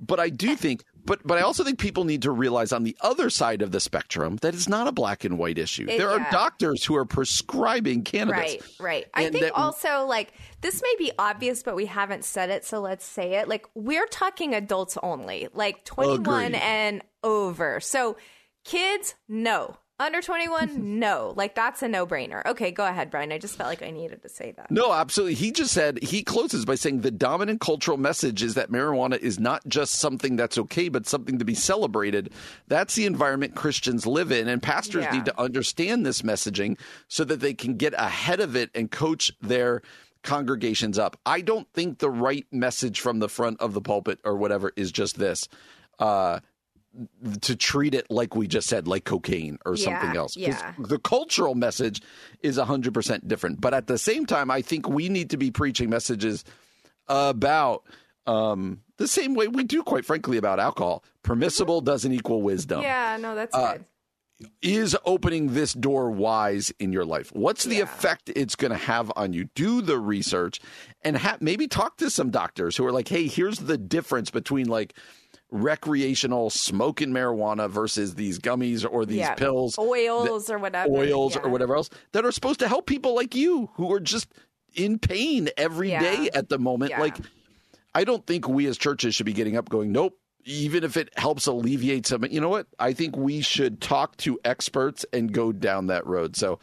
but 0.00 0.18
I 0.18 0.30
do 0.30 0.56
think, 0.56 0.84
but 1.04 1.20
but 1.26 1.38
I 1.38 1.42
also 1.42 1.62
think 1.62 1.78
people 1.78 2.04
need 2.04 2.22
to 2.22 2.30
realize 2.30 2.72
on 2.72 2.84
the 2.84 2.96
other 3.00 3.28
side 3.30 3.62
of 3.62 3.70
the 3.70 3.80
spectrum 3.80 4.36
that 4.42 4.54
it's 4.54 4.68
not 4.68 4.86
a 4.86 4.92
black 4.92 5.24
and 5.24 5.38
white 5.38 5.58
issue. 5.58 5.86
It- 5.88 5.98
there 5.98 6.10
are 6.10 6.18
yeah. 6.18 6.30
doctors 6.30 6.84
who 6.84 6.96
are 6.96 7.04
prescribing 7.04 8.02
cannabis. 8.02 8.38
Right, 8.38 8.62
right. 8.80 9.06
I 9.12 9.28
think 9.28 9.44
that- 9.44 9.52
also 9.52 10.06
like 10.06 10.32
this 10.62 10.80
may 10.82 10.94
be 10.98 11.12
obvious, 11.18 11.62
but 11.62 11.76
we 11.76 11.86
haven't 11.86 12.24
said 12.24 12.50
it, 12.50 12.64
so 12.64 12.80
let's 12.80 13.04
say 13.04 13.34
it. 13.34 13.48
Like 13.48 13.66
we're 13.74 14.06
talking 14.06 14.54
adults 14.54 14.96
only, 15.02 15.48
like 15.52 15.84
21 15.84 16.20
Agreed. 16.20 16.60
and 16.60 17.02
over. 17.22 17.80
So 17.80 18.16
kids, 18.64 19.14
no. 19.28 19.76
Under 20.00 20.22
21, 20.22 20.98
no. 20.98 21.34
Like 21.36 21.54
that's 21.54 21.82
a 21.82 21.88
no 21.88 22.06
brainer. 22.06 22.44
Okay, 22.46 22.70
go 22.70 22.86
ahead, 22.86 23.10
Brian. 23.10 23.30
I 23.32 23.38
just 23.38 23.56
felt 23.56 23.68
like 23.68 23.82
I 23.82 23.90
needed 23.90 24.22
to 24.22 24.28
say 24.30 24.52
that. 24.56 24.70
No, 24.70 24.92
absolutely. 24.92 25.34
He 25.34 25.52
just 25.52 25.72
said 25.72 26.02
he 26.02 26.22
closes 26.22 26.64
by 26.64 26.74
saying 26.74 27.02
the 27.02 27.10
dominant 27.10 27.60
cultural 27.60 27.98
message 27.98 28.42
is 28.42 28.54
that 28.54 28.70
marijuana 28.70 29.18
is 29.18 29.38
not 29.38 29.66
just 29.68 29.94
something 29.94 30.36
that's 30.36 30.56
okay, 30.56 30.88
but 30.88 31.06
something 31.06 31.38
to 31.38 31.44
be 31.44 31.54
celebrated. 31.54 32.30
That's 32.66 32.94
the 32.94 33.04
environment 33.04 33.54
Christians 33.54 34.06
live 34.06 34.32
in, 34.32 34.48
and 34.48 34.62
pastors 34.62 35.04
Yeah. 35.04 35.12
need 35.12 35.26
to 35.26 35.38
understand 35.40 36.06
this 36.06 36.22
messaging 36.22 36.78
so 37.08 37.22
that 37.24 37.40
they 37.40 37.52
can 37.52 37.76
get 37.76 37.92
ahead 37.92 38.40
of 38.40 38.56
it 38.56 38.70
and 38.74 38.90
coach 38.90 39.30
their 39.42 39.82
congregations 40.22 40.98
up. 40.98 41.18
I 41.26 41.42
don't 41.42 41.68
think 41.72 41.98
the 41.98 42.10
right 42.10 42.46
message 42.50 43.00
from 43.00 43.18
the 43.18 43.28
front 43.28 43.60
of 43.60 43.74
the 43.74 43.80
pulpit 43.80 44.18
or 44.24 44.36
whatever 44.36 44.72
is 44.76 44.92
just 44.92 45.18
this. 45.18 45.46
Uh, 45.98 46.40
to 47.42 47.54
treat 47.56 47.94
it 47.94 48.10
like 48.10 48.34
we 48.34 48.46
just 48.48 48.68
said, 48.68 48.88
like 48.88 49.04
cocaine 49.04 49.58
or 49.64 49.76
something 49.76 50.16
else. 50.16 50.36
yeah. 50.36 50.72
The 50.78 50.98
cultural 50.98 51.54
message 51.54 52.02
is 52.42 52.58
100% 52.58 53.28
different. 53.28 53.60
But 53.60 53.74
at 53.74 53.86
the 53.86 53.98
same 53.98 54.26
time, 54.26 54.50
I 54.50 54.60
think 54.62 54.88
we 54.88 55.08
need 55.08 55.30
to 55.30 55.36
be 55.36 55.50
preaching 55.50 55.88
messages 55.90 56.44
about 57.08 57.84
um, 58.26 58.80
the 58.96 59.08
same 59.08 59.34
way 59.34 59.48
we 59.48 59.64
do, 59.64 59.82
quite 59.82 60.04
frankly, 60.04 60.36
about 60.36 60.60
alcohol. 60.60 61.04
Permissible 61.22 61.80
doesn't 61.80 62.12
equal 62.12 62.42
wisdom. 62.42 62.82
Yeah, 62.82 63.16
no, 63.20 63.34
that's 63.34 63.54
Uh, 63.54 63.72
good. 63.74 63.84
Is 64.62 64.96
opening 65.04 65.52
this 65.52 65.74
door 65.74 66.10
wise 66.10 66.72
in 66.78 66.92
your 66.92 67.04
life? 67.04 67.30
What's 67.34 67.64
the 67.64 67.76
Yeah. 67.76 67.82
effect 67.82 68.30
it's 68.34 68.56
going 68.56 68.70
to 68.70 68.76
have 68.78 69.12
on 69.14 69.34
you? 69.34 69.50
Do 69.54 69.82
the 69.82 69.98
research 69.98 70.60
and 71.02 71.18
ha- 71.18 71.36
maybe 71.40 71.68
talk 71.68 71.98
to 71.98 72.08
some 72.08 72.30
doctors 72.30 72.74
who 72.76 72.86
are 72.86 72.92
like, 72.92 73.08
hey, 73.08 73.26
here's 73.26 73.58
the 73.58 73.76
difference 73.76 74.30
between 74.30 74.66
like 74.66 74.94
recreational 75.50 76.50
smoking 76.50 77.10
marijuana 77.10 77.68
versus 77.68 78.14
these 78.14 78.38
gummies 78.38 78.86
or 78.90 79.04
these 79.04 79.18
Yeah. 79.18 79.34
pills 79.34 79.78
Oils 79.78 80.50
or 80.50 80.58
whatever. 80.58 80.90
oils 80.92 81.34
yeah. 81.36 81.42
or 81.42 81.50
whatever 81.50 81.76
else 81.76 81.90
that 82.12 82.24
are 82.24 82.32
supposed 82.32 82.60
to 82.60 82.68
help 82.68 82.86
people 82.86 83.14
like 83.14 83.34
you 83.34 83.70
who 83.74 83.92
are 83.92 84.00
just 84.00 84.28
in 84.74 84.98
pain 84.98 85.48
every 85.56 85.88
day 85.90 86.24
Yeah. 86.24 86.38
at 86.38 86.48
the 86.48 86.58
moment. 86.58 86.92
Like, 86.98 87.16
I 87.94 88.04
don't 88.04 88.24
think 88.26 88.48
we 88.48 88.66
as 88.66 88.78
churches 88.78 89.14
should 89.14 89.26
be 89.26 89.32
getting 89.32 89.56
up 89.56 89.68
going, 89.68 89.92
nope. 89.92 90.16
Even 90.46 90.84
if 90.84 90.96
it 90.96 91.10
helps 91.18 91.46
alleviate 91.46 92.06
some, 92.06 92.24
you 92.24 92.40
know 92.40 92.48
what? 92.48 92.66
I 92.78 92.94
think 92.94 93.14
we 93.14 93.42
should 93.42 93.80
talk 93.80 94.16
to 94.18 94.40
experts 94.44 95.04
and 95.12 95.30
go 95.32 95.52
down 95.52 95.88
that 95.88 96.06
road. 96.06 96.34
So, 96.34 96.60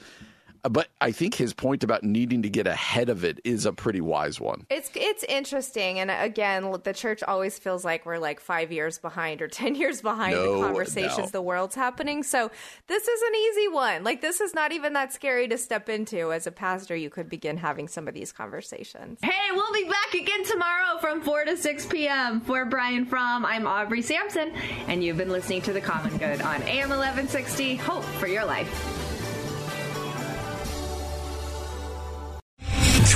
Uh, 0.63 0.69
but 0.69 0.87
I 1.01 1.11
think 1.11 1.35
his 1.35 1.53
point 1.53 1.83
about 1.83 2.03
needing 2.03 2.41
to 2.43 2.49
get 2.49 2.67
ahead 2.67 3.09
of 3.09 3.23
it 3.23 3.39
is 3.43 3.65
a 3.65 3.73
pretty 3.73 4.01
wise 4.01 4.39
one. 4.39 4.65
It's 4.69 4.89
it's 4.95 5.23
interesting, 5.25 5.99
and 5.99 6.09
uh, 6.11 6.17
again, 6.19 6.73
the 6.83 6.93
church 6.93 7.23
always 7.23 7.57
feels 7.59 7.83
like 7.85 8.05
we're 8.05 8.17
like 8.17 8.39
five 8.39 8.71
years 8.71 8.97
behind 8.97 9.41
or 9.41 9.47
ten 9.49 9.75
years 9.75 10.01
behind 10.01 10.33
No, 10.33 10.59
the 10.59 10.65
conversations 10.67 11.17
no. 11.17 11.27
the 11.27 11.41
world's 11.41 11.75
happening. 11.75 12.23
So 12.23 12.51
this 12.87 13.07
is 13.07 13.21
an 13.21 13.35
easy 13.35 13.67
one. 13.69 14.03
Like 14.03 14.21
this 14.21 14.41
is 14.41 14.53
not 14.53 14.71
even 14.71 14.93
that 14.93 15.13
scary 15.13 15.47
to 15.47 15.57
step 15.57 15.89
into. 15.89 16.31
As 16.31 16.47
a 16.47 16.51
pastor, 16.51 16.95
you 16.95 17.09
could 17.09 17.29
begin 17.29 17.57
having 17.57 17.87
some 17.87 18.07
of 18.07 18.13
these 18.13 18.31
conversations. 18.31 19.19
Hey, 19.21 19.31
we'll 19.51 19.73
be 19.73 19.83
back 19.89 20.13
again 20.13 20.43
tomorrow 20.43 20.97
from 20.99 21.21
4 21.21 21.45
to 21.45 21.57
6 21.57 21.85
p.m. 21.87 22.41
For 22.41 22.65
Brian 22.65 23.05
Fromm, 23.05 23.45
I'm 23.45 23.67
Aubrey 23.67 24.01
Sampson, 24.01 24.51
and 24.87 25.03
you've 25.03 25.17
been 25.17 25.29
listening 25.29 25.61
to 25.63 25.73
The 25.73 25.81
Common 25.81 26.17
Good 26.17 26.41
on 26.41 26.61
AM 26.63 26.89
1160. 26.89 27.75
Hope 27.75 28.03
for 28.03 28.27
your 28.27 28.45
life. 28.45 29.06